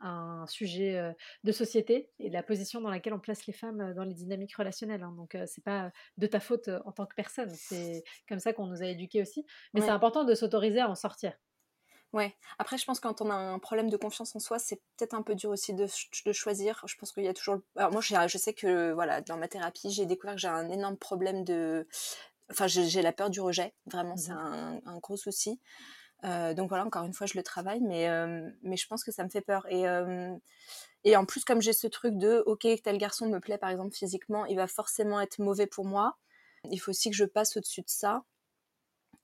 [0.00, 4.02] un sujet de société et de la position dans laquelle on place les femmes dans
[4.02, 5.04] les dynamiques relationnelles.
[5.04, 5.14] Hein.
[5.16, 7.54] Donc, c'est pas de ta faute en tant que personne.
[7.54, 9.46] C'est comme ça qu'on nous a éduqués aussi.
[9.72, 11.32] Mais c'est important de s'autoriser à en sortir.
[12.12, 12.34] Ouais.
[12.58, 15.14] Après, je pense que quand on a un problème de confiance en soi, c'est peut-être
[15.14, 15.86] un peu dur aussi de,
[16.32, 16.82] choisir.
[16.88, 17.60] Je pense qu'il y a toujours.
[17.76, 20.96] Alors moi, je sais que voilà, dans ma thérapie, j'ai découvert que j'ai un énorme
[20.96, 21.86] problème de.
[22.50, 23.74] Enfin, j'ai la peur du rejet.
[23.86, 25.60] Vraiment, c'est mmh un, gros souci.
[26.24, 29.12] Euh, donc voilà, encore une fois, je le travaille, mais, euh, mais je pense que
[29.12, 29.66] ça me fait peur.
[29.70, 30.34] Et, euh,
[31.04, 33.94] et en plus, comme j'ai ce truc de, ok, tel garçon me plaît par exemple
[33.94, 36.16] physiquement, il va forcément être mauvais pour moi.
[36.70, 38.22] Il faut aussi que je passe au-dessus de ça.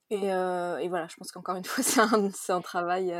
[0.09, 3.13] Et, et, voilà, je pense qu'encore une fois, c'est un, un, travail.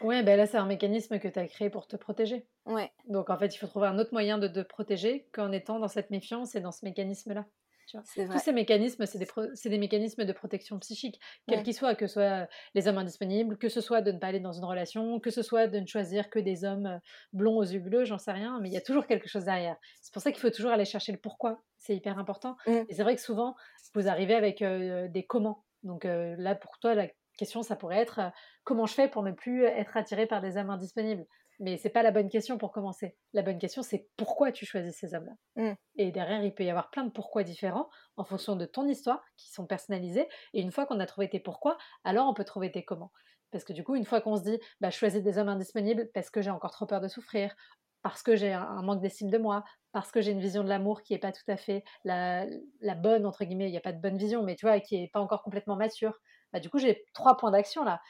[0.00, 2.46] Ouais, ben là, c'est un mécanisme que tu as créé pour te protéger.
[2.64, 2.92] Ouais.
[3.08, 5.88] Donc en fait, il faut trouver un autre moyen de te protéger qu'en étant dans
[5.88, 7.44] cette méfiance et dans ce mécanisme-là.
[7.92, 9.26] Tous ces mécanismes, c'est des,
[9.70, 13.68] des, mécanismes de protection psychique, quels qu'ils soient, que ce soit les hommes indisponibles, que
[13.68, 16.30] ce soit de ne pas aller dans une relation, que ce soit de ne choisir
[16.30, 16.98] que des hommes euh,
[17.32, 19.76] blonds aux yeux bleus, j'en sais rien, mais il y a toujours quelque chose derrière.
[20.02, 22.56] C'est pour ça qu'il faut toujours aller chercher le pourquoi, c'est hyper important.
[22.66, 22.72] Mmh.
[22.88, 23.54] Et c'est vrai que souvent,
[23.94, 25.64] vous arrivez avec euh, des comment.
[25.82, 28.32] Donc euh, là, pour toi, la question, ça pourrait être
[28.64, 31.26] comment je fais pour ne plus être attiré par des hommes indisponibles?
[31.58, 33.16] Mais c'est pas la bonne question pour commencer.
[33.32, 35.32] La bonne question, c'est pourquoi tu choisis ces hommes-là.
[35.56, 35.74] Mmh.
[35.96, 39.22] Et derrière, il peut y avoir plein de pourquoi différents en fonction de ton histoire,
[39.36, 40.28] qui sont personnalisés.
[40.54, 43.12] Et une fois qu'on a trouvé tes pourquoi, alors on peut trouver tes comment.
[43.50, 46.10] Parce que du coup, une fois qu'on se dit, bah, je choisis des hommes indisponibles
[46.12, 47.54] parce que j'ai encore trop peur de souffrir,
[48.02, 51.02] parce que j'ai un manque d'estime de moi, parce que j'ai une vision de l'amour
[51.02, 52.46] qui n'est pas tout à fait la,
[52.80, 55.00] la bonne, entre guillemets, il n'y a pas de bonne vision, mais tu vois, qui
[55.00, 56.20] n'est pas encore complètement mature.
[56.52, 58.00] Bah, du coup, j'ai trois points d'action là.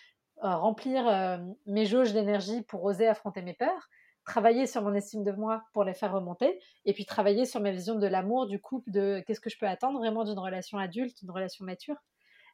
[0.45, 3.89] Euh, remplir euh, mes jauges d'énergie pour oser affronter mes peurs,
[4.25, 7.73] travailler sur mon estime de moi pour les faire remonter, et puis travailler sur ma
[7.73, 11.19] vision de l'amour, du couple, de qu'est-ce que je peux attendre vraiment d'une relation adulte,
[11.21, 11.97] d'une relation mature,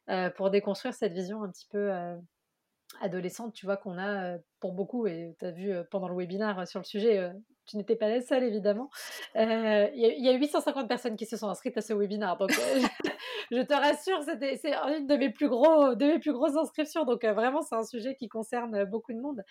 [0.09, 1.91] euh, pour déconstruire cette vision un petit peu
[3.01, 6.79] adolescente, tu vois, qu'on a pour beaucoup, et tu as vu pendant le webinaire sur
[6.79, 7.31] le sujet,
[7.65, 8.89] tu n'étais pas la seule évidemment.
[9.35, 12.51] Il y, a 850 personnes qui se sont inscrites à ce webinaire, donc
[13.51, 17.23] je te rassure, c'est une de mes plus gros, de mes plus grosses inscriptions, donc
[17.25, 19.43] vraiment c'est un sujet qui concerne beaucoup de monde.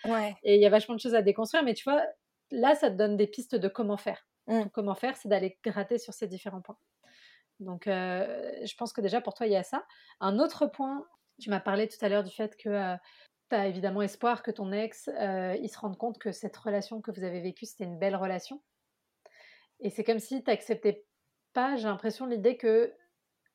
[0.43, 2.03] Et il y a vachement de choses à déconstruire, mais tu vois,
[2.51, 4.27] là ça te donne des pistes de comment faire.
[4.47, 4.65] Mmh.
[4.73, 6.77] Comment faire, c'est d'aller gratter sur ces différents points.
[7.59, 9.85] Donc je pense que déjà pour toi il y a ça.
[10.19, 11.05] Un autre point,
[11.39, 12.95] tu m'as parlé tout à l'heure du fait que
[13.49, 17.01] tu as évidemment espoir que ton ex, euh, il se rende compte que cette relation
[17.01, 18.61] que vous avez vécue, c'était une belle relation.
[19.79, 21.05] Et c'est comme si tu n'acceptais
[21.53, 22.93] pas, j'ai l'impression, l'idée que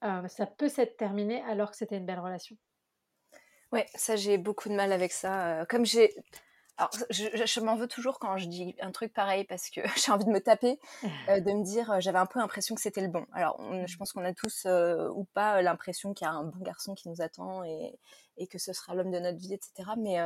[0.05, 2.57] euh, ça peut s'être terminé alors que c'était une belle relation.
[3.72, 5.61] Ouais, ça j'ai beaucoup de mal avec ça.
[5.61, 6.14] Euh, comme j'ai
[6.80, 10.24] alors, je, m'en veux toujours quand je dis un truc pareil parce que j'ai envie
[10.24, 10.78] de me taper,
[11.28, 13.26] euh, de me dire, euh, j'avais un peu l'impression que c'était le bon.
[13.34, 16.58] Alors, je pense qu'on a tous euh, ou pas l'impression qu'il y a un bon
[16.60, 17.98] garçon qui nous attend et,
[18.38, 19.90] et que ce sera l'homme de notre vie, etc.
[19.98, 20.16] Mais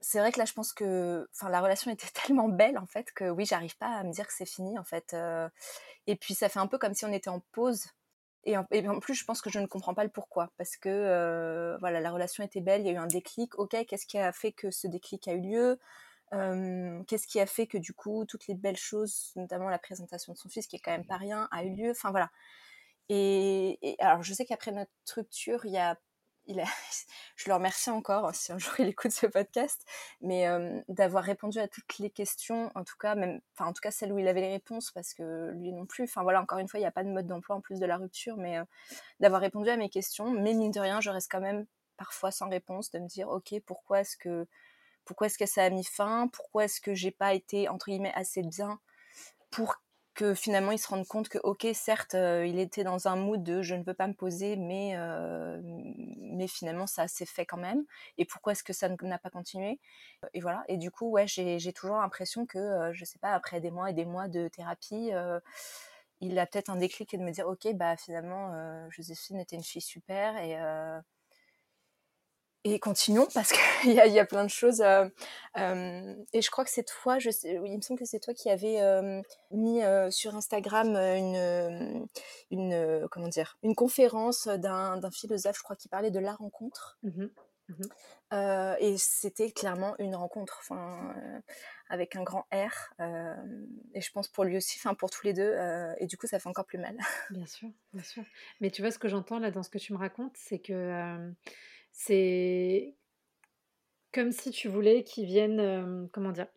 [0.00, 3.28] c'est vrai que là, je pense que, la relation était tellement belle en fait que
[3.28, 5.14] oui, j'arrive pas à me dire que c'est fini en fait.
[6.06, 7.84] et puis, ça fait un peu comme si on était en pause
[8.44, 8.64] et en,
[9.00, 10.50] plus, je pense que je ne comprends pas le pourquoi.
[10.56, 13.58] Parce que euh, voilà, la relation était belle, il y a eu un déclic.
[13.58, 15.78] Ok, qu'est-ce qui a fait que ce déclic a eu lieu?
[16.32, 20.32] Euh, Qu'est-ce qui a fait que du coup, toutes les belles choses, notamment la présentation
[20.32, 21.90] de son fils, qui est quand même pas rien, a eu lieu?
[21.90, 22.30] Enfin voilà.
[23.10, 25.98] Et, alors, je sais qu'après notre rupture, il y a
[27.36, 29.84] je le remercie encore hein, si un jour il écoute ce podcast,
[30.20, 30.46] mais
[30.88, 34.12] d'avoir répondu à toutes les questions, en tout cas même, enfin en tout cas celles
[34.12, 36.04] où il avait les réponses, parce que lui non plus.
[36.04, 37.86] Enfin voilà, encore une fois, il n'y a pas de mode d'emploi en plus de
[37.86, 38.58] la rupture, mais
[39.20, 40.30] d'avoir répondu à mes questions.
[40.30, 43.54] Mais mine de rien, je reste quand même parfois sans réponse, de me dire ok,
[43.66, 44.46] pourquoi est-ce que
[45.04, 48.12] pourquoi est-ce que ça a mis fin Pourquoi est-ce que j'ai pas été entre guillemets
[48.14, 48.80] assez bien
[49.50, 49.76] pour
[50.20, 53.42] que finalement ils se rendent compte que ok certes euh, il était dans un mood
[53.42, 55.58] de je ne veux pas me poser mais euh,
[56.18, 57.84] mais finalement ça s'est fait quand même.
[58.18, 59.80] Et pourquoi est-ce que ça n'a pas continué?
[60.34, 60.62] Et voilà.
[60.68, 63.90] Et du coup ouais j'ai toujours l'impression que euh, je sais pas après des mois
[63.90, 65.10] et des mois de thérapie
[66.20, 68.52] il a peut-être un déclic et de me dire ok bah finalement
[68.90, 70.54] Joséphine était une fille super et
[72.64, 74.80] et continuons parce qu'il y, a, y a plein de choses.
[74.80, 75.08] Euh,
[75.58, 78.34] euh, et je crois que cette fois, je sais, il me semble que c'est toi
[78.34, 82.08] qui avais euh, mis sur Instagram une,
[82.50, 86.98] une, comment dire, une conférence d'un philosophe, je crois, qui parlait de la rencontre.
[87.02, 87.26] Mmh mmh
[88.32, 91.14] et c'était clairement une rencontre, enfin,
[91.88, 92.94] avec un grand R.
[93.94, 95.56] et je pense pour lui aussi, enfin pour tous les deux.
[95.98, 96.96] et du coup, ça fait encore plus mal.
[97.30, 98.24] Bien sûr, bien sûr.
[98.60, 101.32] Mais tu vois, ce que j'entends là dans ce que tu me racontes, c'est que
[101.92, 102.96] c'est
[104.12, 106.48] comme si tu voulais qu'ils viennent, comment dire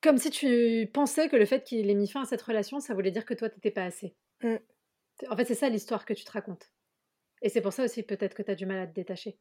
[0.00, 2.94] Comme si tu pensais que le fait qu'il ait mis fin à cette relation, ça
[2.94, 4.14] voulait dire que toi, tu n'étais pas assez.
[4.42, 4.56] Mmh.
[5.28, 6.72] En fait, c'est ça l'histoire que tu te racontes.
[7.42, 9.38] Et c'est pour ça aussi peut-être que tu as du mal à te détacher.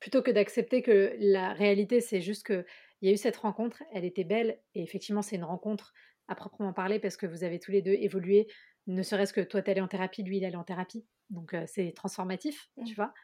[0.00, 2.64] Plutôt que d'accepter que la réalité, c'est juste qu'il
[3.02, 5.92] y a eu cette rencontre, elle était belle, et effectivement, c'est une rencontre
[6.28, 8.46] à proprement parler parce que vous avez tous les deux évolué,
[8.94, 11.04] ne serait-ce que toi, tu allais en thérapie, lui, il allait en thérapie.
[11.30, 12.84] Donc, c'est transformatif, mmh.
[12.84, 13.14] tu vois.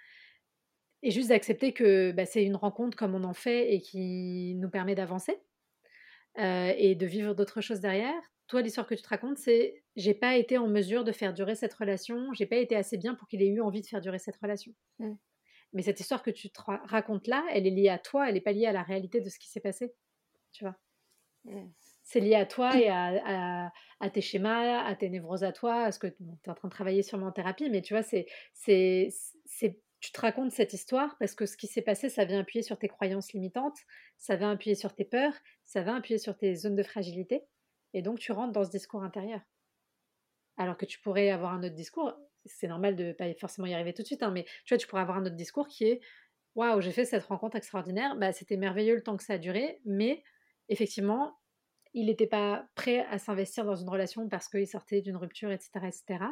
[1.03, 4.71] Et juste d'accepter que bah, c'est une rencontre comme on en fait et qui nous
[4.71, 5.39] permet d'avancer
[6.39, 8.21] et de vivre d'autres choses derrière.
[8.47, 11.55] Toi, l'histoire que tu te racontes, c'est j'ai pas été en mesure de faire durer
[11.55, 14.19] cette relation, j'ai pas été assez bien pour qu'il ait eu envie de faire durer
[14.19, 14.73] cette relation.
[14.99, 15.15] Mmh.
[15.73, 18.41] Mais cette histoire que tu te racontes là, elle est liée à toi, elle n'est
[18.41, 19.95] pas liée à la réalité de ce qui s'est passé.
[20.53, 20.77] Tu vois
[21.45, 21.67] mmh.
[22.07, 25.93] C'est lié à toi et à, à, tes schémas, à tes névroses à toi, à
[25.93, 28.27] ce que tu es en train de travailler sûrement en thérapie, mais tu vois, c'est,
[28.55, 29.09] c'est,
[29.45, 32.63] c'est, tu te racontes cette histoire parce que ce qui s'est passé, ça vient appuyer
[32.63, 33.79] sur tes croyances limitantes,
[34.19, 35.33] ça vient appuyer sur tes peurs,
[35.65, 37.43] ça vient appuyer sur tes zones de fragilité,
[37.93, 39.41] et donc tu rentres dans ce discours intérieur.
[40.57, 42.15] Alors que tu pourrais avoir un autre discours,
[42.45, 44.87] c'est normal de pas forcément y arriver tout de suite, hein, mais tu vois, tu
[44.87, 46.01] pourrais avoir un autre discours qui est
[46.55, 49.81] Waouh, j'ai fait cette rencontre extraordinaire, bah, c'était merveilleux le temps que ça a duré,
[49.85, 50.23] mais
[50.69, 51.37] effectivement,
[51.97, 55.71] il n'était pas prêt à s'investir dans une relation parce qu'il sortait d'une rupture, etc.,
[55.87, 56.25] etc.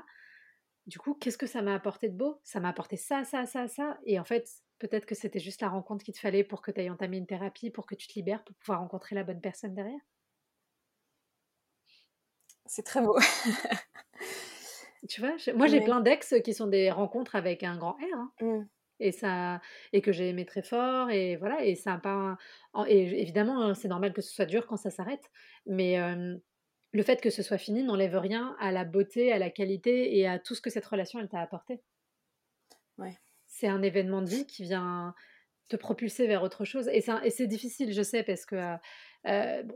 [0.87, 2.39] Du coup, qu'est-ce que ça m'a apporté de beau?
[2.45, 3.99] Ça m'a apporté ça, ça, ça, ça.
[4.05, 4.47] Et en fait,
[4.79, 7.27] peut-être que c'était juste la rencontre qu'il te fallait pour que tu ailles entamer une
[7.27, 10.01] thérapie, pour que tu te libères, pour pouvoir rencontrer la bonne personne derrière.
[12.67, 13.19] C'est très beau.
[15.09, 18.15] tu vois, moi j'ai plein d'ex qui sont des rencontres avec un grand R.
[18.15, 18.33] Hein.
[18.43, 18.65] Mmh
[19.01, 19.61] et ça
[19.93, 22.37] et que j'ai aimé très fort et voilà et ça a pas
[22.87, 25.31] et évidemment hein, c'est normal que ce soit dur quand ça s'arrête
[25.67, 25.99] mais
[26.93, 30.27] le fait que ce soit fini n'enlève rien à la beauté à la qualité et
[30.27, 31.81] à tout ce que cette relation elle t'a apporté
[32.99, 33.19] ouais.
[33.47, 35.15] c'est un événement de vie qui vient
[35.69, 38.77] te propulser vers autre chose et c'est difficile je sais parce que euh,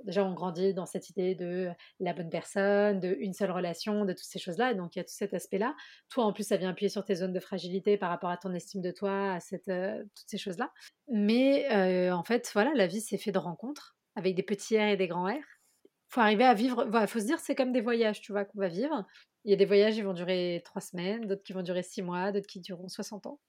[0.05, 4.13] déjà, on grandit dans cette idée de la bonne personne, de une seule relation, de
[4.13, 4.75] toutes ces choses-là.
[4.75, 5.75] Donc, il y a tout cet aspect-là.
[6.11, 8.53] Toi, en plus, ça vient appuyer sur tes zones de fragilité par rapport à ton
[8.55, 10.73] estime de toi, à euh, toutes ces choses-là.
[11.09, 14.83] Mais euh, en fait, voilà, la vie, c'est fait de rencontres avec des petits R
[14.83, 15.43] et des grands R.
[16.09, 16.89] faut arriver à vivre.
[16.93, 19.07] Il faut se dire, c'est comme des voyages, tu vois, qu'on va vivre.
[19.45, 22.03] Il y a des voyages qui vont durer trois semaines, d'autres qui vont durer six
[22.03, 23.41] mois, d'autres qui dureront 60 ans.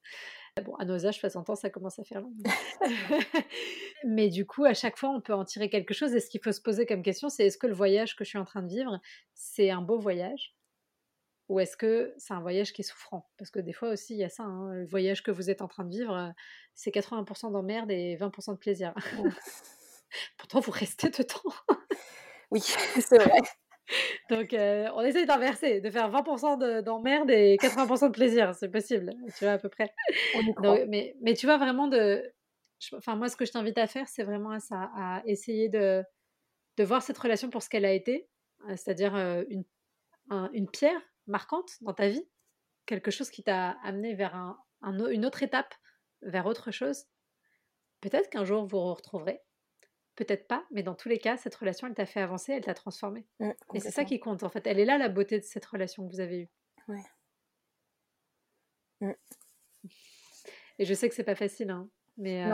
[0.64, 2.32] Bon, à nos âges, 60 ans, ça commence à faire long.
[4.04, 6.14] Mais du coup, à chaque fois, on peut en tirer quelque chose.
[6.14, 8.30] Et ce qu'il faut se poser comme question, c'est est-ce que le voyage que je
[8.30, 9.00] suis en train de vivre,
[9.34, 10.56] c'est un beau voyage
[11.48, 13.30] Ou est-ce que c'est un voyage qui est souffrant?
[13.38, 14.42] Parce que des fois aussi, il y a ça.
[14.42, 16.34] Hein, le voyage que vous êtes en train de vivre,
[16.74, 18.94] c'est 80% d'emmerde et 20% de plaisir.
[20.36, 21.54] Pourtant, vous restez dedans.
[22.50, 23.40] oui, c'est vrai.
[24.30, 29.12] Donc, euh, on essaye d'inverser, de faire 20% d'emmerde et 80% de plaisir, c'est possible,
[29.36, 29.92] tu vois, à peu près.
[30.88, 32.22] mais, mais tu vois, vraiment, de...
[32.94, 36.02] enfin, moi, ce que je t'invite à faire, c'est vraiment à ça, à essayer de,
[36.76, 38.28] de voir cette relation pour ce qu'elle a été,
[38.68, 39.64] euh, c'est-à-dire euh, une,
[40.52, 42.28] une pierre marquante dans ta vie,
[42.86, 45.74] quelque chose qui t'a amené vers un, une autre étape,
[46.22, 47.04] vers autre chose.
[48.00, 49.40] Peut-être qu'un jour, vous vous retrouverez
[50.24, 52.74] peut-être pas, mais dans tous les cas, cette relation, elle t'a fait avancer, elle t'a
[52.74, 53.26] transformé.
[53.38, 54.66] Mmh, et c'est ça qui compte, en fait.
[54.66, 56.48] Elle est là, la beauté de cette relation que vous avez eue.
[56.88, 57.02] Ouais.
[59.00, 59.12] Mmh.
[60.78, 61.88] Et je sais que c'est pas facile, hein.
[62.18, 62.44] Mais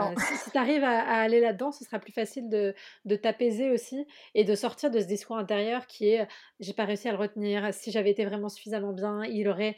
[0.43, 4.45] si, tu arrives à, aller là-dedans, ce sera plus facile de, de t'apaiser aussi et
[4.45, 6.25] de sortir de ce discours intérieur qui est
[6.61, 7.73] j'ai pas réussi à le retenir.
[7.73, 9.75] Si j'avais été vraiment suffisamment bien, il aurait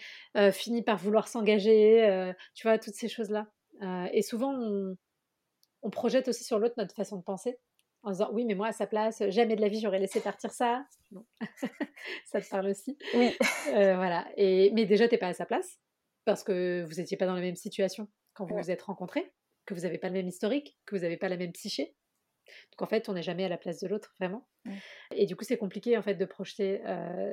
[0.52, 2.34] fini par vouloir s'engager.
[2.54, 3.48] tu vois, toutes ces choses-là.
[4.14, 4.96] et souvent, on,
[5.82, 7.58] on projette aussi sur l'autre notre façon de penser
[8.04, 10.52] en disant oui mais moi à sa place jamais de la vie j'aurais laissé partir
[10.52, 10.86] ça.
[12.26, 12.98] Ça te parle aussi.
[13.14, 13.36] Oui.
[13.74, 14.28] Voilà.
[14.38, 15.80] Et mais déjà t'es pas à sa place
[16.26, 18.08] parce que vous n'étiez pas dans la même situation.
[18.34, 19.32] Quand vous vous êtes rencontrés
[19.66, 21.96] que vous n'avez pas le même historique que vous n'avez pas la même psyché.
[22.72, 24.48] Donc en fait on n'est jamais à la place de l'autre vraiment.
[25.14, 26.82] Et du coup c'est compliqué en fait de projeter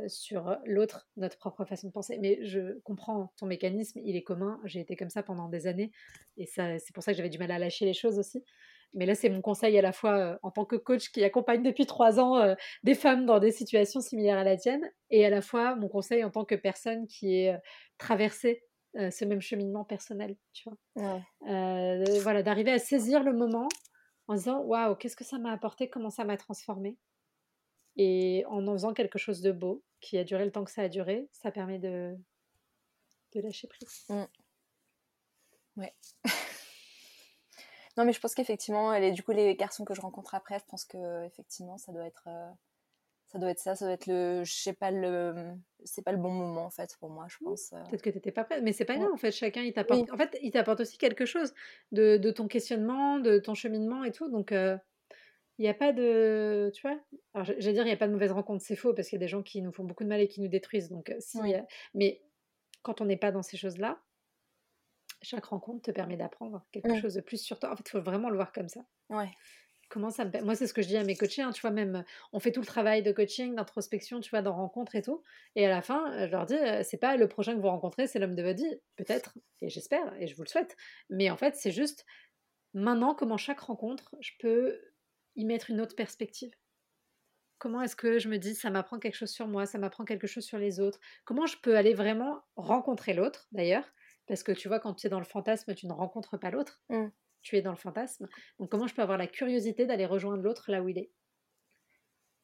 [0.09, 2.19] sur l'autre notre propre façon de penser.
[2.19, 4.61] Mais je comprends ton mécanisme il est commun.
[4.65, 5.93] J'ai été comme ça pendant des années.
[6.37, 8.45] Et ça c'est pour ça que j'avais du mal à lâcher les choses aussi
[8.95, 11.87] mais là, c'est mon conseil à la fois en tant que coach qui accompagne depuis
[11.87, 15.77] trois ans des femmes dans des situations similaires à la tienne, et à la fois
[15.77, 17.55] mon conseil en tant que personne qui est
[17.99, 18.63] traversée
[18.95, 21.21] ce même cheminement personnel, tu vois?
[22.23, 23.69] voilà, d'arriver à saisir le moment
[24.29, 26.97] en disant waouh, qu'est-ce que ça m'a apporté, comment ça m'a transformé,
[27.97, 30.83] et en en faisant quelque chose de beau qui a duré le temps que ça
[30.83, 32.17] a duré, ça permet de
[33.35, 34.05] de lâcher prise.
[34.09, 34.25] Mmh.
[35.77, 35.95] Ouais.
[37.97, 40.65] Non, mais je pense qu'effectivement, et du coup, les garçons que je rencontre après, je
[40.67, 42.51] pense que effectivement, ça doit être, euh,
[43.27, 45.55] ça doit être ça, ça doit être le, je sais pas le,
[45.85, 47.73] c'est pas le bon moment en fait pour moi, je pense.
[47.73, 47.83] Euh.
[47.89, 49.33] Peut-être que tu n'étais pas prête, mais c'est pas grave en fait.
[49.33, 51.55] Chacun, il t'apporte, en fait, il t'apporte aussi quelque chose
[51.93, 54.31] de, de, ton questionnement, de ton cheminement et tout.
[54.31, 54.77] Donc, euh,
[55.59, 57.01] il n'y a pas de, tu vois.
[57.33, 59.23] Alors, j'allais dire, il n'y a pas de mauvaise rencontre, c'est faux parce qu'il y
[59.23, 60.91] a des gens qui nous font beaucoup de mal et qui nous détruisent.
[60.91, 61.39] Donc, si,
[61.95, 62.21] mais
[62.83, 63.99] quand on n'est pas dans ces choses-là,
[65.27, 67.01] chaque rencontre te permet d'apprendre quelque mmh.
[67.01, 67.73] chose de plus sur toi.
[67.73, 68.81] En fait, il faut vraiment le voir comme ça.
[69.09, 69.29] Ouais.
[69.89, 70.43] Comment ça me...
[70.43, 71.43] Moi, c'est ce que je dis à mes coachés.
[71.43, 74.55] Hein, tu vois, même, on fait tout le travail de coaching, d'introspection, tu vois, dans
[74.55, 75.23] rencontre et tout.
[75.55, 78.19] Et à la fin, je leur dis, c'est pas le prochain que vous rencontrez, c'est
[78.19, 78.81] l'homme de votre vie.
[78.97, 80.77] Peut-être, et j'espère, et je vous le souhaite.
[81.11, 82.05] Mais en fait, c'est juste
[82.75, 84.81] maintenant comment chaque rencontre, je peux
[85.35, 86.55] y mettre une autre perspective.
[87.59, 90.27] Comment est-ce que je me dis, ça m'apprend quelque chose sur moi, ça m'apprend quelque
[90.27, 91.01] chose sur les autres?
[91.25, 93.89] Comment je peux aller vraiment rencontrer l'autre, d'ailleurs,
[94.27, 96.83] parce que tu vois, quand tu es dans le fantasme, tu ne rencontres pas l'autre.
[96.89, 97.07] Mmh.
[97.43, 98.29] Tu es dans le fantasme.
[98.59, 101.13] Donc, comment je peux avoir la curiosité d'aller rejoindre l'autre là où il est?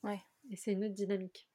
[0.04, 0.20] Ouais.
[0.50, 1.48] Et c'est une autre dynamique.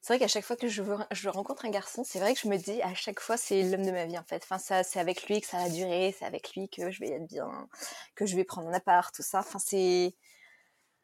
[0.00, 2.48] C'est vrai qu'à chaque fois que je, je rencontre un garçon, c'est vrai que je
[2.48, 4.42] me dis à chaque fois c'est l'homme de ma vie en fait.
[4.42, 7.10] Enfin ça, c'est avec lui que ça va durer, c'est avec lui que je vais
[7.10, 7.68] être bien,
[8.14, 9.40] que je vais prendre un appart, tout ça.
[9.40, 10.14] Enfin c'est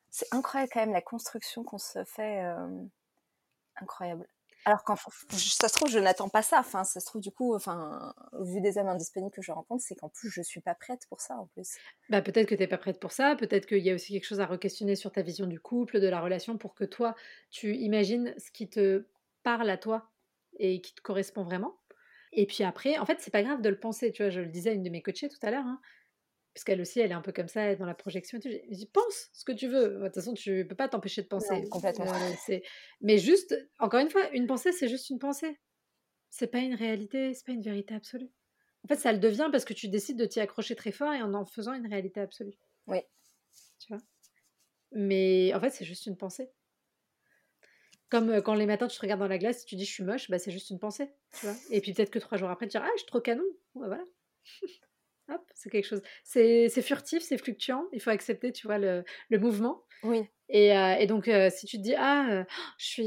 [0.09, 2.85] c'est incroyable quand même la construction qu'on se fait, euh,
[3.77, 4.27] incroyable.
[4.66, 4.96] Alors quand
[5.31, 6.59] ça se trouve, je n'attends pas ça.
[6.59, 9.94] Enfin, ça se trouve du coup, enfin, vu des hommes indisponibles que je rencontre, c'est
[9.94, 11.79] qu'en plus je suis pas prête pour ça en plus.
[12.09, 13.37] Bah peut-être que tu n'es pas prête pour ça.
[13.37, 16.09] Peut-être qu'il y a aussi quelque chose à re-questionner sur ta vision du couple, de
[16.09, 17.14] la relation, pour que toi
[17.50, 19.07] tu imagines ce qui te
[19.44, 20.11] parle à toi
[20.59, 21.79] et qui te correspond vraiment.
[22.33, 24.12] Et puis après, en fait, c'est pas grave de le penser.
[24.12, 25.64] Tu vois, je le disais à une de mes coachées tout à l'heure.
[25.64, 25.81] Hein
[26.57, 28.38] puisqu'elle aussi, elle est un peu comme ça dans la projection.
[28.42, 29.99] Je dis, pense ce que tu veux.
[29.99, 31.69] De toute façon, tu peux pas t'empêcher de penser.
[31.69, 32.11] complètement.
[32.11, 32.59] Euh,
[33.03, 35.61] mais juste, encore une fois, une pensée, c'est juste une pensée.
[36.31, 38.31] C'est pas une réalité, c'est pas une vérité absolue.
[38.85, 41.21] En fait, ça le devient parce que tu décides de t'y accrocher très fort et
[41.21, 42.55] en en faisant une réalité absolue.
[42.87, 43.01] Oui.
[43.79, 44.03] Tu vois?
[44.92, 46.49] Mais en fait, c'est juste une pensée.
[48.09, 49.92] Comme euh, quand les matins, tu te regardes dans la glace et tu dis je
[49.92, 51.11] suis moche, bah, c'est juste une pensée.
[51.38, 51.57] Tu vois?
[51.69, 53.45] Et puis peut-être que trois jours après, tu dis ah, je suis trop canon.
[53.75, 54.03] voilà.
[55.29, 56.03] Hop, c'est quelque chose.
[56.25, 57.87] C'est furtif, c'est fluctuant.
[57.93, 59.85] Il faut accepter, tu vois, le, le mouvement.
[60.03, 60.25] Oui.
[60.49, 62.45] Et, euh, et donc, euh, si tu te dis, ah, euh,
[62.79, 63.07] je suis.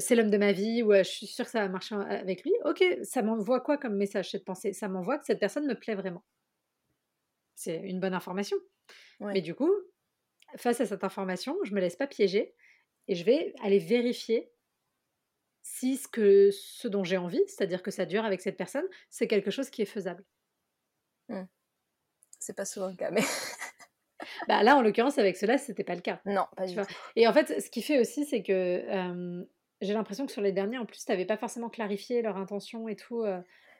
[0.00, 2.52] c'est l'homme de ma vie ou je suis sûre que ça va marcher avec lui,
[2.64, 4.72] ok, ça m'envoie quoi comme message cette pensée?
[4.72, 6.24] Ça m'envoie que cette personne me plaît vraiment.
[7.56, 8.56] C'est une bonne information.
[9.20, 9.72] Mais du coup,
[10.56, 12.54] face à cette information, je me laisse pas piéger
[13.08, 14.50] et je vais aller vérifier
[15.62, 19.26] si ce, que, ce dont j'ai envie, c'est-à-dire que ça dure avec cette personne, c'est
[19.26, 20.24] quelque chose qui est faisable.
[21.28, 21.42] Mmh.
[22.38, 23.22] C'est pas souvent le cas, mais.
[24.48, 26.20] bah là, en l'occurrence, avec cela, c'était pas le cas.
[26.24, 26.82] Non, pas du tout.
[27.16, 29.46] Et en fait, ce qui fait aussi, c'est que
[29.80, 32.88] j'ai l'impression que sur les derniers, en plus, tu n'avais pas forcément clarifié leur intention
[32.88, 33.24] et tout.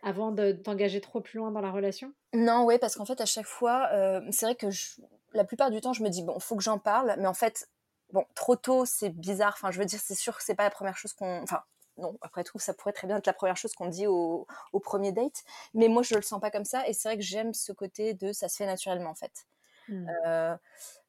[0.02, 3.26] avant de t'engager trop plus loin dans la relation Non, oui, parce qu'en fait, à
[3.26, 3.90] chaque fois,
[4.30, 4.66] c'est vrai que
[5.32, 7.68] la plupart du temps, je me dis, bon, faut que j'en parle, mais en fait,
[8.12, 9.54] bon, trop tôt, c'est bizarre.
[9.54, 11.42] Enfin, je veux dire, c'est sûr que c'est pas la première chose qu'on.
[11.42, 11.62] Enfin,
[11.98, 14.46] non, après tout, ça pourrait très bien être la première chose qu'on dit au,
[14.82, 15.44] premier date.
[15.74, 16.86] Mais moi, je le sens pas comme ça.
[16.88, 19.46] Et c'est vrai que j'aime ce côté de ça se fait naturellement, en fait.
[19.88, 20.06] Mmh.
[20.26, 20.56] Euh,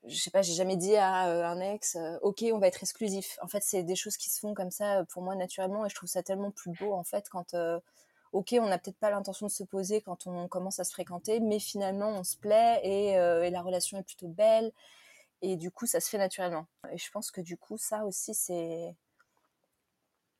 [0.06, 2.82] je sais pas, j'ai jamais dit à euh, un ex, euh, ok, on va être
[2.82, 3.38] exclusif.
[3.42, 5.86] En fait, c'est des choses qui se font comme ça pour moi naturellement.
[5.86, 7.56] Et je trouve ça tellement plus beau, en fait, quand.
[8.34, 11.42] Ok, on n'a peut-être pas l'intention de se poser quand on commence à se fréquenter,
[11.42, 14.72] mais finalement on se plaît et, et la relation est plutôt belle
[15.42, 16.68] et du coup, ça se fait naturellement.
[16.92, 18.96] Et je pense que du coup, ça aussi, c'est.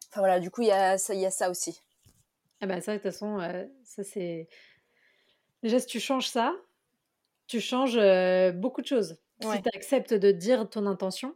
[0.10, 1.80] Enfin voilà, du coup, il y a, ça, y a ça aussi.
[2.60, 4.48] Ah bah ça, de toute façon, euh, ça c'est.
[5.64, 6.54] déjà, si tu changes ça,
[7.48, 9.18] tu changes euh, beaucoup de choses.
[9.42, 11.36] Si tu acceptes de dire ton intention,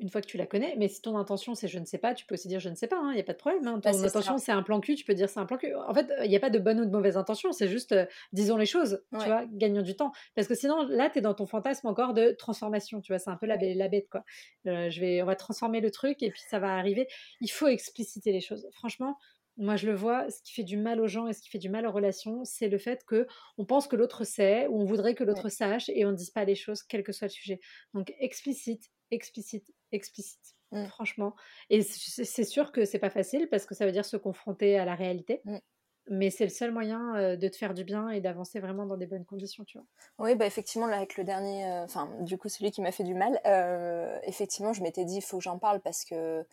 [0.00, 0.74] une fois que tu la connais.
[0.78, 2.74] Mais si ton intention c'est je ne sais pas, tu peux aussi dire je ne
[2.74, 3.66] sais pas, il hein, n'y a pas de problème.
[3.66, 3.80] Hein.
[3.82, 5.74] Bah, ton intention c'est un plan cul, tu peux dire c'est un plan cul.
[5.74, 8.06] En fait, il n'y a pas de bonne ou de mauvaise intention, c'est juste euh,
[8.32, 10.12] disons les choses, tu vois, gagnons du temps.
[10.34, 13.30] Parce que sinon, là, tu es dans ton fantasme encore de transformation, tu vois, c'est
[13.30, 14.24] un peu la, la, bête, quoi.
[14.66, 17.08] Euh, je vais, on va transformer le truc et puis ça va arriver.
[17.40, 18.66] Il faut expliciter les choses.
[18.72, 19.16] Franchement,
[19.56, 21.58] moi, je le vois, ce qui fait du mal aux gens et ce qui fait
[21.58, 23.26] du mal aux relations, c'est le fait que
[23.58, 26.30] on pense que l'autre sait ou on voudrait que l'autre sache et on ne dise
[26.30, 27.60] pas les choses, quel que soit le sujet.
[27.92, 30.56] Donc, explicite, explicite, explicite.
[30.72, 30.86] Mmh.
[30.86, 31.34] Franchement.
[31.68, 34.84] Et c'est sûr que c'est pas facile parce que ça veut dire se confronter à
[34.84, 35.40] la réalité.
[35.44, 35.58] Mmh.
[36.08, 39.06] Mais c'est le seul moyen de te faire du bien et d'avancer vraiment dans des
[39.06, 39.86] bonnes conditions, tu vois.
[40.18, 43.14] Oui, bah effectivement, là, avec le dernier, enfin, du coup, celui qui m'a fait du
[43.14, 43.40] mal,
[44.24, 46.44] effectivement, je m'étais dit, il faut que j'en parle parce que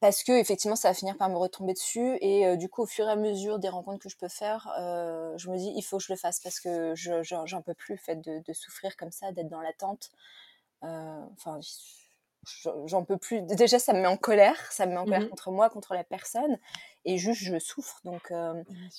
[0.00, 3.06] parce que effectivement ça va finir par me retomber dessus et du coup au fur
[3.06, 4.72] et à mesure des rencontres que je peux faire
[5.36, 7.94] je me dis il faut que je le fasse parce que je, j'en peux plus
[7.94, 10.10] le fait de, de souffrir comme ça d'être dans l'attente
[10.82, 11.60] enfin
[12.86, 13.42] j'en peux plus.
[13.42, 15.94] Déjà, ça me met en colère, ça me met en colère mmh contre moi, contre
[15.94, 16.58] la personne,
[17.04, 18.00] et juste je souffre.
[18.04, 18.32] Donc,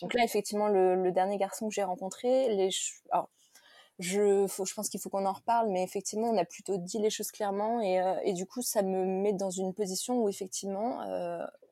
[0.01, 2.69] donc là, effectivement, le, dernier garçon que j'ai rencontré, les,
[3.11, 3.29] alors,
[3.99, 6.99] je, faut, je pense qu'il faut qu'on en reparle, mais effectivement, on a plutôt dit
[6.99, 11.01] les choses clairement, et, et du coup, ça me met dans une position où effectivement,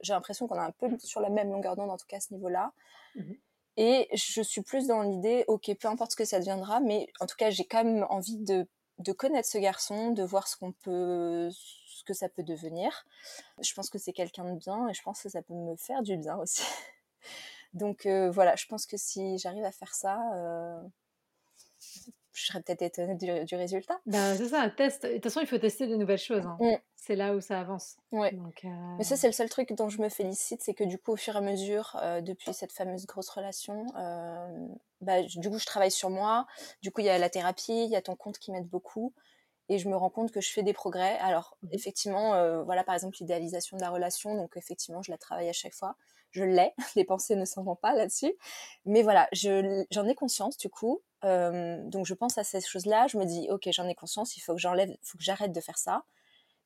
[0.02, 2.22] j'ai l'impression qu'on est un peu sur la même longueur d'onde, en tout cas à
[2.22, 2.74] ce niveau-là.
[3.16, 3.34] Mmh
[3.78, 7.26] et je suis plus dans l'idée, ok, peu importe ce que ça deviendra, mais en
[7.26, 8.68] tout cas, j'ai quand même envie de
[9.02, 13.06] de connaître ce garçon, de voir ce qu'on peut, ce que ça peut devenir.
[13.62, 16.02] Je pense que c'est quelqu'un de bien et je pense que ça peut me faire
[16.04, 16.64] du bien aussi.
[17.74, 20.82] Donc euh, voilà, je pense que si j'arrive à faire ça, euh,
[22.34, 24.00] je serais peut-être étonnée du, résultat.
[24.06, 25.06] Bah, c'est ça, un test.
[25.06, 26.46] De toute façon, il faut tester de nouvelles choses.
[26.46, 26.58] Hein.
[26.60, 26.76] Mm.
[26.96, 27.98] C'est là où ça avance.
[28.12, 28.34] Ouais.
[28.64, 31.12] Euh, Mais ça, c'est le seul truc dont je me félicite, c'est que du coup,
[31.12, 34.68] au fur et à mesure, euh, depuis cette fameuse grosse relation, euh,
[35.02, 36.48] bah, du coup, je travaille sur moi.
[36.82, 39.14] Du coup, il y a la thérapie, il y a ton compte qui m'aide beaucoup.
[39.68, 41.18] Et je me rends compte que je fais des progrès.
[41.20, 44.36] Alors, mmh effectivement, voilà, par exemple, l'idéalisation de la relation.
[44.36, 45.96] Donc, effectivement, je la travaille à chaque fois
[46.32, 48.34] je l'ai, les pensées ne s'en vont pas là-dessus.
[48.86, 51.02] Mais voilà, j'en ai conscience du coup.
[51.24, 54.42] Euh, donc je pense à ces choses-là, je me dis, ok, j'en ai conscience, il
[54.42, 56.04] faut que j'enlève, faut que j'arrête de faire ça.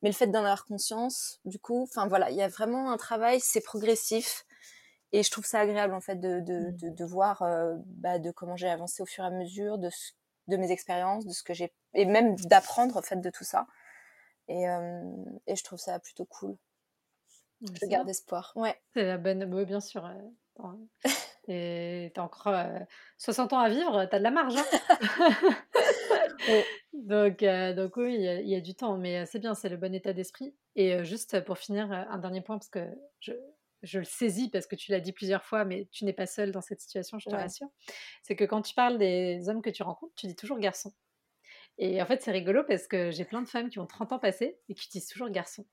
[0.02, 2.96] Mais le fait d'en avoir conscience, du coup, enfin voilà, il y a vraiment un
[2.96, 4.46] travail, c'est progressif.
[5.12, 6.94] Et je trouve ça agréable en fait de, de, mmh.
[6.94, 9.88] de, voir euh, bah, de comment j'ai avancé au fur et à mesure, de,
[10.48, 13.66] de mes expériences, de ce que j'ai, et même d'apprendre en fait de tout ça.
[14.48, 15.02] Et, euh,
[15.46, 16.56] et je trouve ça plutôt cool.
[17.62, 18.52] Je garde espoir.
[18.54, 18.76] Ouais.
[18.94, 19.52] C'est la bonne.
[19.52, 20.04] Oui, bien sûr.
[20.04, 20.72] Euh,
[21.48, 22.54] et t'as encore
[23.18, 24.54] 60 euh, ans à vivre, t'as de la marge.
[24.56, 25.30] Hein
[26.92, 29.94] donc, euh, donc oui, il y, a du temps, mais c'est bien, c'est le bon
[29.94, 30.54] état d'esprit.
[30.74, 32.86] Et juste pour finir, un dernier point, parce que
[33.20, 33.32] je,
[33.82, 36.52] je le saisis parce que tu l'as dit plusieurs fois, mais tu n'es pas seule
[36.52, 37.68] dans cette situation, je te rassure.
[38.22, 40.92] C'est que quand tu parles des hommes que tu rencontres, tu dis toujours garçon.
[41.78, 44.18] Et en fait, c'est rigolo parce que j'ai plein de femmes qui ont 30 ans
[44.18, 45.66] passés et qui disent toujours garçon.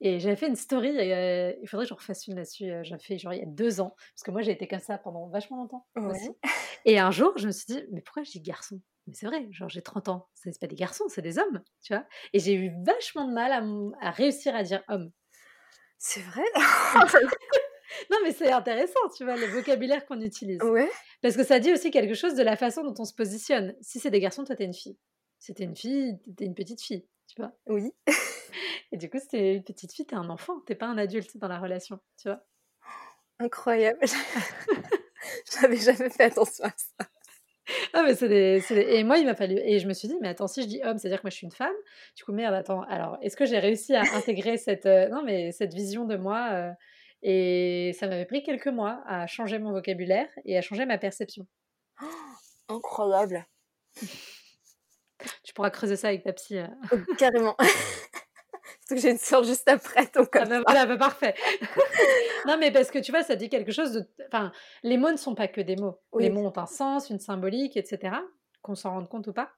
[0.00, 3.32] Et j'avais fait une story, il faudrait que je refasse une là-dessus, j'avais fait genre
[3.32, 5.86] il y a deux ans, parce que moi j'ai été comme ça pendant vachement longtemps
[5.96, 6.30] aussi.
[6.84, 9.46] Et un jour, je me suis dit, mais pourquoi je dis garçon Mais c'est vrai,
[9.50, 12.04] genre j'ai 30 ans, c'est pas des garçons, c'est des hommes, tu vois?
[12.32, 13.52] Et j'ai eu vachement de mal
[14.00, 15.10] à, réussir à dire homme.
[15.98, 16.44] C'est vrai?
[18.10, 20.60] Non, mais c'est intéressant, tu vois, le vocabulaire qu'on utilise.
[20.62, 20.90] Ouais.
[21.22, 23.76] Parce que ça dit aussi quelque chose de la façon dont on se positionne.
[23.80, 24.98] Si c'est des garçons, toi t'es une fille.
[25.38, 27.52] Si t'es une fille, t'es une petite fille, tu vois?
[27.66, 27.92] Oui.
[28.92, 31.48] Et du coup, c'est une petite fille, t'es un enfant, t'es pas un adulte dans
[31.48, 32.44] la relation, tu vois.
[33.38, 34.00] Incroyable.
[35.60, 37.08] J'avais jamais fait attention à ça.
[37.94, 39.58] Ah, mais c'est des, Et moi, il m'a fallu.
[39.58, 41.36] Et je me suis dit, mais attends, si je dis homme, c'est-à-dire que moi, je
[41.36, 41.74] suis une femme.
[42.16, 42.82] Du coup, merde, attends.
[42.82, 46.50] Alors, est-ce que j'ai réussi à intégrer cette, euh, non, mais cette vision de moi
[46.52, 46.72] euh,
[47.22, 51.46] Et ça m'avait pris quelques mois à changer mon vocabulaire et à changer ma perception.
[52.68, 53.46] incroyable.
[55.42, 56.58] tu pourras creuser ça avec ta psy.
[56.58, 56.66] Euh.
[56.92, 57.56] Oh, carrément.
[58.88, 61.34] que j'ai une soeur juste après, donc ah bah voilà, bah parfait.
[62.46, 64.08] non, mais parce que tu vois, ça dit quelque chose de.
[64.26, 66.00] Enfin, les mots ne sont pas que des mots.
[66.18, 68.16] Les mots ont un sens, une symbolique, etc.
[68.62, 69.50] Qu'on s'en rende compte ou pas.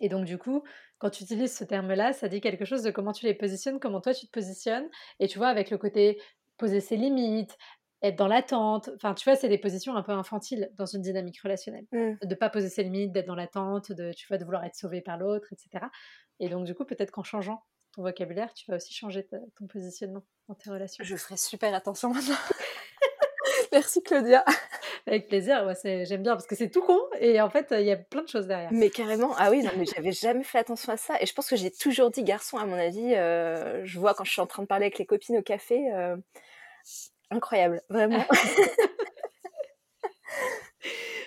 [0.00, 0.62] Et donc, du coup,
[0.98, 4.00] quand tu utilises ce terme-là, ça dit quelque chose de comment tu les positionnes, comment
[4.00, 4.88] toi tu te positionnes.
[5.20, 6.20] Et tu vois, avec le côté
[6.56, 7.56] poser ses limites,
[8.02, 8.90] être dans l'attente.
[8.96, 11.86] Enfin, tu vois, c'est des positions un peu infantiles dans une dynamique relationnelle.
[11.92, 12.14] Mmh.
[12.22, 14.74] De ne pas poser ses limites, d'être dans l'attente, de, tu vois, de vouloir être
[14.74, 15.86] sauvé par l'autre, etc.
[16.40, 17.62] Et donc, du coup, peut-être qu'en changeant
[17.94, 21.04] ton vocabulaire, tu vas aussi changer ton positionnement dans tes relations.
[21.04, 22.36] Je ferai super attention maintenant.
[23.72, 24.44] Merci Claudia.
[25.06, 27.96] Avec plaisir, j'aime bien parce que c'est tout con et en fait il y a
[27.96, 28.70] plein de choses derrière.
[28.72, 31.48] Mais carrément, ah oui, non, mais j'avais jamais fait attention à ça et je pense
[31.48, 33.14] que j'ai toujours dit garçon à mon avis.
[33.14, 35.92] Euh, je vois quand je suis en train de parler avec les copines au café,
[35.92, 36.16] euh,
[37.30, 38.24] incroyable, vraiment.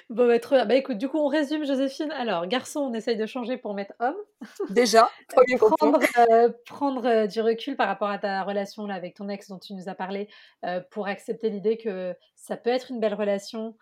[0.10, 2.12] Bon, bah, trop Bah, écoute, du coup, on résume, Joséphine.
[2.12, 4.16] Alors, garçon, on essaye de changer pour mettre homme.
[4.70, 6.00] Déjà, premier prendre,
[6.30, 9.60] euh, prendre euh, du recul par rapport à ta relation là, avec ton ex dont
[9.60, 10.30] tu nous as parlé,
[10.66, 13.76] euh, pour accepter l'idée que ça peut être une belle relation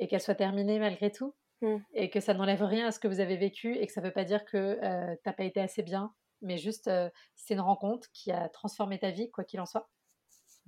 [0.00, 1.34] et qu'elle soit terminée malgré tout.
[1.60, 1.76] Mmh.
[1.94, 4.06] Et que ça n'enlève rien à ce que vous avez vécu et que ça ne
[4.06, 6.88] veut pas dire que tu n'as pas été assez bien, mais juste
[7.34, 9.88] c'est une rencontre qui a transformé ta vie, quoi qu'il en soit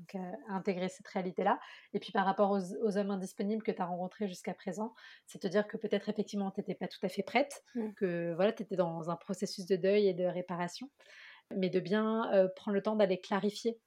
[0.01, 1.61] donc intégrer cette réalité-là.
[1.95, 4.95] Et puis par rapport aux, hommes indisponibles que tu as rencontrés jusqu'à présent,
[5.27, 7.93] c'est te dire que peut-être effectivement tu n'étais pas tout à fait prête, mmh.
[7.95, 10.91] que voilà, tu étais dans un processus de deuil et de réparation,
[11.57, 13.79] mais de bien euh, prendre le temps d'aller clarifier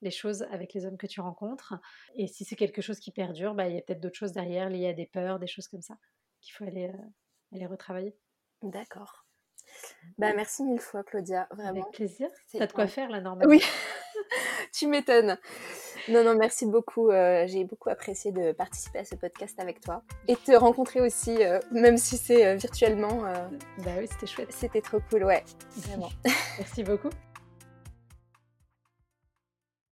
[0.00, 1.74] les choses avec les hommes que tu rencontres.
[2.14, 4.68] Et si c'est quelque chose qui perdure, bah, il y a peut-être d'autres choses derrière
[4.68, 5.96] liées à des peurs, des choses comme ça,
[6.40, 8.16] qu'il faut aller, euh, aller retravailler.
[8.62, 9.24] D'accord.
[10.18, 11.46] Bah, merci mille fois, Claudia.
[11.52, 11.70] Vraiment.
[11.70, 12.28] Avec plaisir.
[12.52, 13.50] T'as de quoi faire là, normalement.
[13.50, 13.62] Oui,
[14.72, 15.38] tu m'étonnes.
[16.08, 17.10] Non, non, merci beaucoup.
[17.10, 21.44] Euh, j'ai beaucoup apprécié de participer à ce podcast avec toi et te rencontrer aussi,
[21.44, 23.22] euh, même si c'est euh, virtuellement.
[23.78, 24.52] bah oui, c'était chouette.
[24.52, 25.44] C'était trop cool, ouais.
[25.76, 26.10] Vraiment.
[26.58, 27.10] merci beaucoup.